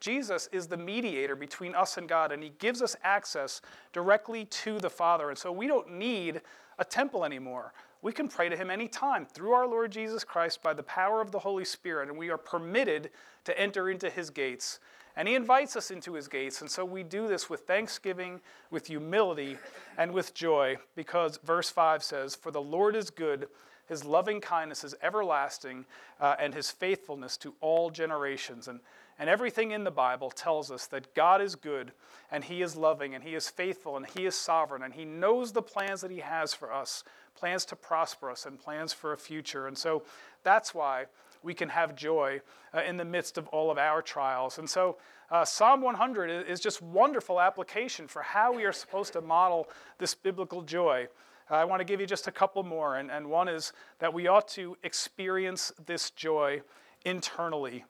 Jesus 0.00 0.48
is 0.52 0.66
the 0.66 0.76
mediator 0.76 1.36
between 1.36 1.74
us 1.74 1.96
and 1.96 2.08
God, 2.08 2.32
and 2.32 2.42
he 2.42 2.52
gives 2.58 2.82
us 2.82 2.96
access 3.02 3.60
directly 3.92 4.44
to 4.46 4.78
the 4.78 4.90
Father. 4.90 5.30
And 5.30 5.38
so 5.38 5.50
we 5.52 5.66
don't 5.66 5.92
need 5.92 6.40
a 6.78 6.84
temple 6.84 7.24
anymore. 7.24 7.72
We 8.02 8.12
can 8.12 8.28
pray 8.28 8.50
to 8.50 8.56
him 8.56 8.70
anytime 8.70 9.24
through 9.24 9.52
our 9.52 9.66
Lord 9.66 9.90
Jesus 9.90 10.24
Christ 10.24 10.62
by 10.62 10.74
the 10.74 10.82
power 10.82 11.22
of 11.22 11.30
the 11.30 11.38
Holy 11.38 11.64
Spirit, 11.64 12.10
and 12.10 12.18
we 12.18 12.28
are 12.28 12.36
permitted 12.36 13.10
to 13.44 13.58
enter 13.58 13.88
into 13.88 14.10
his 14.10 14.28
gates. 14.28 14.78
And 15.16 15.28
he 15.28 15.34
invites 15.34 15.76
us 15.76 15.90
into 15.90 16.14
his 16.14 16.28
gates, 16.28 16.60
and 16.60 16.70
so 16.70 16.84
we 16.84 17.02
do 17.02 17.28
this 17.28 17.48
with 17.48 17.60
thanksgiving, 17.60 18.40
with 18.70 18.88
humility, 18.88 19.56
and 19.96 20.12
with 20.12 20.34
joy, 20.34 20.76
because 20.96 21.38
verse 21.44 21.70
5 21.70 22.02
says, 22.02 22.34
For 22.34 22.50
the 22.50 22.60
Lord 22.60 22.96
is 22.96 23.10
good, 23.10 23.48
his 23.86 24.04
loving 24.04 24.40
kindness 24.40 24.82
is 24.82 24.94
everlasting, 25.02 25.86
uh, 26.20 26.34
and 26.38 26.52
his 26.52 26.70
faithfulness 26.70 27.36
to 27.38 27.54
all 27.60 27.90
generations. 27.90 28.66
And 28.66 28.80
and 29.18 29.30
everything 29.30 29.70
in 29.70 29.84
the 29.84 29.90
Bible 29.90 30.30
tells 30.30 30.70
us 30.70 30.86
that 30.88 31.14
God 31.14 31.40
is 31.40 31.54
good 31.54 31.92
and 32.30 32.44
He 32.44 32.62
is 32.62 32.76
loving 32.76 33.14
and 33.14 33.22
He 33.22 33.34
is 33.34 33.48
faithful 33.48 33.96
and 33.96 34.06
He 34.06 34.26
is 34.26 34.34
sovereign 34.34 34.82
and 34.82 34.94
He 34.94 35.04
knows 35.04 35.52
the 35.52 35.62
plans 35.62 36.00
that 36.00 36.10
He 36.10 36.20
has 36.20 36.54
for 36.54 36.72
us 36.72 37.04
plans 37.34 37.64
to 37.66 37.76
prosper 37.76 38.30
us 38.30 38.46
and 38.46 38.58
plans 38.58 38.92
for 38.92 39.12
a 39.12 39.16
future. 39.16 39.66
And 39.66 39.76
so 39.76 40.02
that's 40.42 40.74
why 40.74 41.06
we 41.42 41.54
can 41.54 41.68
have 41.68 41.94
joy 41.94 42.40
uh, 42.72 42.82
in 42.82 42.96
the 42.96 43.04
midst 43.04 43.36
of 43.36 43.48
all 43.48 43.70
of 43.70 43.78
our 43.78 44.00
trials. 44.00 44.58
And 44.58 44.68
so 44.68 44.96
uh, 45.30 45.44
Psalm 45.44 45.82
100 45.82 46.48
is 46.48 46.60
just 46.60 46.80
wonderful 46.80 47.40
application 47.40 48.08
for 48.08 48.22
how 48.22 48.52
we 48.52 48.64
are 48.64 48.72
supposed 48.72 49.12
to 49.14 49.20
model 49.20 49.68
this 49.98 50.14
biblical 50.14 50.62
joy. 50.62 51.08
Uh, 51.50 51.54
I 51.56 51.64
want 51.64 51.80
to 51.80 51.84
give 51.84 52.00
you 52.00 52.06
just 52.06 52.26
a 52.26 52.32
couple 52.32 52.62
more, 52.62 52.96
and, 52.96 53.10
and 53.10 53.28
one 53.28 53.48
is 53.48 53.72
that 53.98 54.14
we 54.14 54.26
ought 54.26 54.48
to 54.48 54.76
experience 54.82 55.72
this 55.84 56.10
joy 56.10 56.62
internally. 57.04 57.84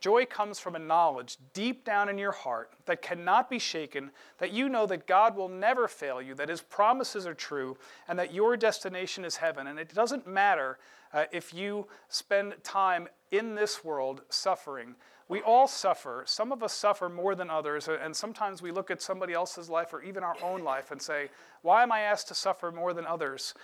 Joy 0.00 0.24
comes 0.24 0.58
from 0.58 0.74
a 0.74 0.78
knowledge 0.78 1.36
deep 1.52 1.84
down 1.84 2.08
in 2.08 2.16
your 2.16 2.32
heart 2.32 2.72
that 2.86 3.02
cannot 3.02 3.50
be 3.50 3.58
shaken, 3.58 4.10
that 4.38 4.52
you 4.52 4.68
know 4.68 4.86
that 4.86 5.06
God 5.06 5.36
will 5.36 5.48
never 5.48 5.86
fail 5.88 6.22
you, 6.22 6.34
that 6.36 6.48
His 6.48 6.62
promises 6.62 7.26
are 7.26 7.34
true, 7.34 7.76
and 8.08 8.18
that 8.18 8.32
your 8.32 8.56
destination 8.56 9.24
is 9.26 9.36
heaven. 9.36 9.66
And 9.66 9.78
it 9.78 9.92
doesn't 9.94 10.26
matter 10.26 10.78
uh, 11.12 11.24
if 11.32 11.52
you 11.52 11.86
spend 12.08 12.54
time 12.64 13.08
in 13.30 13.54
this 13.54 13.84
world 13.84 14.22
suffering. 14.30 14.94
We 15.28 15.42
all 15.42 15.68
suffer. 15.68 16.24
Some 16.26 16.50
of 16.50 16.62
us 16.62 16.72
suffer 16.72 17.08
more 17.08 17.34
than 17.34 17.50
others, 17.50 17.86
and 17.88 18.16
sometimes 18.16 18.62
we 18.62 18.72
look 18.72 18.90
at 18.90 19.02
somebody 19.02 19.34
else's 19.34 19.68
life 19.68 19.92
or 19.92 20.02
even 20.02 20.24
our 20.24 20.36
own 20.42 20.64
life 20.64 20.90
and 20.90 21.00
say, 21.00 21.28
Why 21.62 21.82
am 21.82 21.92
I 21.92 22.00
asked 22.00 22.28
to 22.28 22.34
suffer 22.34 22.72
more 22.72 22.94
than 22.94 23.06
others? 23.06 23.54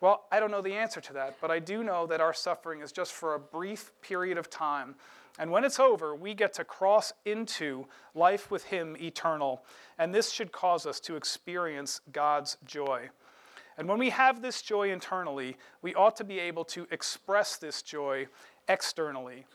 Well, 0.00 0.24
I 0.32 0.40
don't 0.40 0.50
know 0.50 0.62
the 0.62 0.74
answer 0.74 1.00
to 1.00 1.12
that, 1.12 1.36
but 1.40 1.52
I 1.52 1.60
do 1.60 1.84
know 1.84 2.06
that 2.08 2.20
our 2.20 2.34
suffering 2.34 2.80
is 2.80 2.90
just 2.90 3.12
for 3.12 3.34
a 3.34 3.38
brief 3.38 3.92
period 4.00 4.36
of 4.36 4.50
time. 4.50 4.96
And 5.38 5.50
when 5.50 5.64
it's 5.64 5.80
over, 5.80 6.14
we 6.14 6.34
get 6.34 6.52
to 6.54 6.64
cross 6.64 7.12
into 7.24 7.86
life 8.14 8.50
with 8.50 8.64
Him 8.64 8.96
eternal. 9.00 9.64
And 9.98 10.14
this 10.14 10.30
should 10.30 10.52
cause 10.52 10.86
us 10.86 11.00
to 11.00 11.16
experience 11.16 12.00
God's 12.12 12.58
joy. 12.66 13.08
And 13.78 13.88
when 13.88 13.98
we 13.98 14.10
have 14.10 14.42
this 14.42 14.60
joy 14.60 14.90
internally, 14.90 15.56
we 15.80 15.94
ought 15.94 16.16
to 16.16 16.24
be 16.24 16.38
able 16.38 16.64
to 16.66 16.86
express 16.90 17.56
this 17.56 17.80
joy 17.80 18.26
externally. 18.68 19.46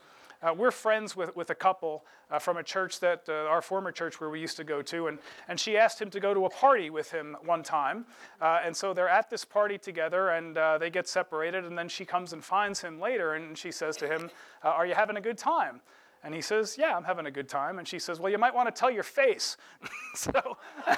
Uh, 0.42 0.54
we're 0.54 0.72
friends 0.72 1.16
with, 1.16 1.36
with 1.36 1.50
a 1.50 1.56
couple 1.56 2.06
uh, 2.30 2.38
from 2.38 2.58
a 2.58 2.64
church 2.64 3.00
that, 3.00 3.24
uh, 3.28 3.34
our 3.34 3.62
former 3.62 3.92
church 3.92 4.22
where 4.22 4.30
we 4.30 4.40
used 4.40 4.58
to 4.58 4.64
go 4.64 4.82
to, 4.82 5.08
and, 5.08 5.18
and 5.48 5.60
she 5.60 5.78
asked 5.78 6.00
him 6.00 6.10
to 6.12 6.20
go 6.20 6.34
to 6.34 6.46
a 6.46 6.50
party 6.50 6.90
with 6.90 7.12
him 7.12 7.36
one 7.44 7.64
time. 7.64 8.06
Uh, 8.40 8.60
and 8.64 8.76
so 8.76 8.94
they're 8.94 9.10
at 9.10 9.30
this 9.30 9.44
party 9.44 9.78
together, 9.78 10.30
and 10.30 10.58
uh, 10.58 10.78
they 10.78 10.90
get 10.90 11.08
separated, 11.08 11.66
and 11.66 11.78
then 11.78 11.90
she 11.90 12.06
comes 12.06 12.34
and 12.34 12.44
finds 12.44 12.82
him 12.82 13.00
later, 13.00 13.34
and 13.34 13.58
she 13.58 13.72
says 13.72 13.98
to 13.98 14.08
him, 14.08 14.30
uh, 14.64 14.70
Are 14.70 14.86
you 14.86 14.94
having 14.94 15.18
a 15.18 15.22
good 15.22 15.38
time? 15.38 15.82
And 16.24 16.36
he 16.36 16.42
says, 16.42 16.78
Yeah, 16.78 16.96
I'm 16.96 17.04
having 17.04 17.26
a 17.26 17.32
good 17.32 17.50
time. 17.50 17.80
And 17.80 17.88
she 17.88 18.00
says, 18.00 18.20
Well, 18.20 18.32
you 18.32 18.38
might 18.38 18.54
want 18.54 18.74
to 18.74 18.80
tell 18.80 18.92
your 18.92 19.04
face. 19.04 19.58
so. 20.16 20.58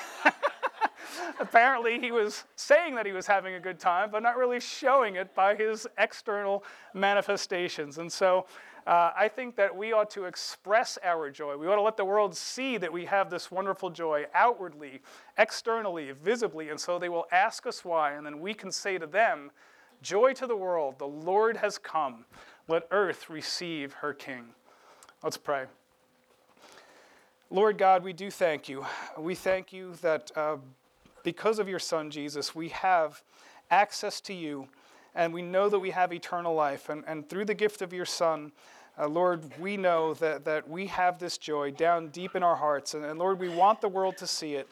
apparently 1.40 2.00
he 2.00 2.12
was 2.12 2.44
saying 2.56 2.96
that 2.96 3.06
he 3.06 3.12
was 3.12 3.26
having 3.26 3.56
a 3.56 3.60
good 3.60 3.80
time, 3.80 4.10
but 4.12 4.22
not 4.22 4.38
really 4.38 4.60
showing 4.60 5.16
it 5.16 5.34
by 5.34 5.56
his 5.56 5.88
external 5.98 6.64
manifestations. 6.94 7.98
And 7.98 8.12
so 8.12 8.46
uh, 8.90 9.14
I 9.16 9.28
think 9.28 9.56
that 9.58 9.76
we 9.76 9.94
ought 9.94 10.10
to 10.12 10.26
express 10.26 10.98
our 11.04 11.30
joy. 11.30 11.56
We 11.56 11.68
ought 11.68 11.76
to 11.76 11.82
let 11.84 11.96
the 11.96 12.06
world 12.06 12.36
see 12.36 12.76
that 12.78 12.92
we 12.92 13.06
have 13.06 13.30
this 13.30 13.52
wonderful 13.52 13.92
joy 13.92 14.26
outwardly, 14.34 15.02
externally, 15.38 16.12
visibly, 16.12 16.70
and 16.70 16.80
so 16.80 16.98
they 16.98 17.08
will 17.08 17.28
ask 17.32 17.68
us 17.68 17.86
why, 17.86 18.14
and 18.14 18.26
then 18.26 18.40
we 18.40 18.56
can 18.56 18.72
say 18.72 18.98
to 18.98 19.06
them, 19.06 19.52
Joy 20.02 20.34
to 20.34 20.48
the 20.48 20.56
world, 20.56 20.98
the 20.98 21.06
Lord 21.06 21.58
has 21.58 21.78
come. 21.78 22.26
Let 22.68 22.88
earth 22.90 23.30
receive 23.30 23.94
her 23.94 24.12
King. 24.12 24.46
Let's 25.22 25.38
pray. 25.38 25.66
Lord 27.52 27.78
God, 27.78 28.04
we 28.04 28.14
do 28.14 28.32
thank 28.32 28.68
you. 28.68 28.88
We 29.20 29.36
thank 29.36 29.72
you 29.72 29.94
that 30.02 30.32
uh, 30.36 30.58
because 31.22 31.60
of 31.60 31.70
your 31.70 31.80
Son, 31.80 32.10
Jesus, 32.10 32.56
we 32.56 32.70
have 32.70 33.22
access 33.70 34.20
to 34.22 34.34
you 34.34 34.68
and 35.20 35.34
we 35.34 35.42
know 35.42 35.68
that 35.68 35.80
we 35.80 35.90
have 35.90 36.14
eternal 36.14 36.56
life. 36.56 36.88
And, 36.88 37.04
and 37.06 37.28
through 37.28 37.44
the 37.44 37.54
gift 37.54 37.82
of 37.82 37.92
your 37.92 38.06
Son, 38.06 38.54
uh, 38.98 39.06
Lord, 39.06 39.44
we 39.60 39.76
know 39.76 40.14
that, 40.14 40.46
that 40.46 40.70
we 40.70 40.88
have 40.88 41.20
this 41.20 41.38
joy 41.38 41.72
down 41.72 42.08
deep 42.08 42.38
in 42.38 42.42
our 42.42 42.56
hearts. 42.56 42.94
And, 42.94 43.04
and 43.04 43.20
Lord, 43.20 43.38
we 43.38 43.50
want 43.50 43.82
the 43.82 43.90
world 43.90 44.16
to 44.20 44.26
see 44.26 44.56
it 44.56 44.70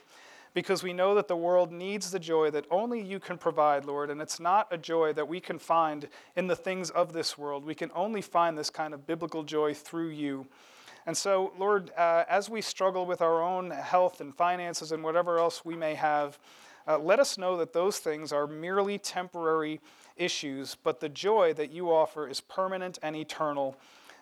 because 0.54 0.84
we 0.84 0.94
know 0.94 1.14
that 1.16 1.28
the 1.28 1.36
world 1.36 1.74
needs 1.74 2.12
the 2.12 2.20
joy 2.20 2.50
that 2.52 2.66
only 2.72 3.02
you 3.02 3.20
can 3.20 3.38
provide, 3.38 3.84
Lord. 3.84 4.10
And 4.10 4.22
it's 4.22 4.40
not 4.40 4.70
a 4.72 4.78
joy 4.78 5.12
that 5.14 5.28
we 5.28 5.42
can 5.42 5.60
find 5.60 6.08
in 6.38 6.48
the 6.48 6.56
things 6.56 6.92
of 6.92 7.12
this 7.12 7.38
world. 7.38 7.66
We 7.66 7.76
can 7.76 7.92
only 7.94 8.22
find 8.22 8.58
this 8.58 8.70
kind 8.70 8.94
of 8.94 9.06
biblical 9.06 9.44
joy 9.44 9.74
through 9.74 10.10
you. 10.10 10.48
And 11.06 11.16
so, 11.16 11.52
Lord, 11.60 11.92
uh, 11.98 12.24
as 12.30 12.50
we 12.50 12.62
struggle 12.62 13.06
with 13.06 13.22
our 13.22 13.44
own 13.44 13.72
health 13.72 14.22
and 14.22 14.34
finances 14.34 14.94
and 14.94 15.04
whatever 15.04 15.40
else 15.40 15.66
we 15.66 15.76
may 15.76 15.96
have, 15.96 16.40
uh, 16.88 16.98
let 16.98 17.20
us 17.20 17.38
know 17.38 17.58
that 17.58 17.74
those 17.74 18.00
things 18.00 18.32
are 18.32 18.48
merely 18.48 18.98
temporary 18.98 19.82
issues, 20.18 20.76
but 20.76 21.00
the 21.00 21.10
joy 21.10 21.54
that 21.54 21.72
you 21.72 21.92
offer 21.92 22.28
is 22.28 22.42
permanent 22.42 23.00
and 23.02 23.16
eternal. 23.16 23.76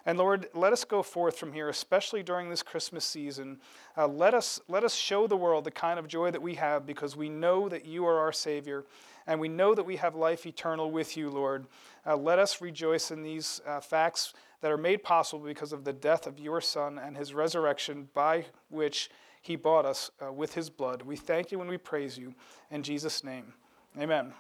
And 0.06 0.20
Lord, 0.20 0.50
let 0.54 0.72
us 0.72 0.84
go 0.84 1.02
forth 1.02 1.38
from 1.38 1.52
here, 1.52 1.68
especially 1.68 2.22
during 2.22 2.50
this 2.50 2.62
Christmas 2.62 3.04
season. 3.04 3.60
Uh, 3.98 4.08
let, 4.08 4.36
us, 4.36 4.60
let 4.68 4.84
us 4.84 4.94
show 4.94 5.26
the 5.26 5.38
world 5.38 5.64
the 5.64 5.72
kind 5.72 5.98
of 5.98 6.08
joy 6.08 6.30
that 6.30 6.42
we 6.42 6.56
have 6.56 6.86
because 6.86 7.16
we 7.18 7.28
know 7.28 7.68
that 7.70 7.86
you 7.86 8.06
are 8.06 8.20
our 8.20 8.32
Savior 8.32 8.86
and 9.28 9.40
we 9.40 9.48
know 9.48 9.74
that 9.74 9.86
we 9.86 9.96
have 9.96 10.16
life 10.16 10.46
eternal 10.46 10.92
with 10.92 11.18
you, 11.18 11.32
Lord. 11.32 11.66
Uh, 12.06 12.16
let 12.16 12.38
us 12.38 12.62
rejoice 12.62 13.10
in 13.10 13.24
these 13.24 13.60
uh, 13.66 13.80
facts 13.80 14.34
that 14.62 14.72
are 14.72 14.78
made 14.78 15.04
possible 15.04 15.44
because 15.44 15.74
of 15.74 15.84
the 15.84 15.94
death 15.94 16.28
of 16.28 16.40
your 16.40 16.62
Son 16.62 17.00
and 17.00 17.18
his 17.18 17.34
resurrection 17.34 18.08
by 18.14 18.46
which 18.70 19.10
he 19.42 19.56
bought 19.56 19.86
us 19.86 20.12
uh, 20.24 20.32
with 20.32 20.54
his 20.54 20.70
blood. 20.70 21.02
We 21.02 21.16
thank 21.16 21.52
you 21.52 21.62
and 21.62 21.70
we 21.70 21.78
praise 21.78 22.18
you. 22.18 22.34
In 22.70 22.84
Jesus' 22.84 23.24
name, 23.24 23.54
amen. 24.00 24.34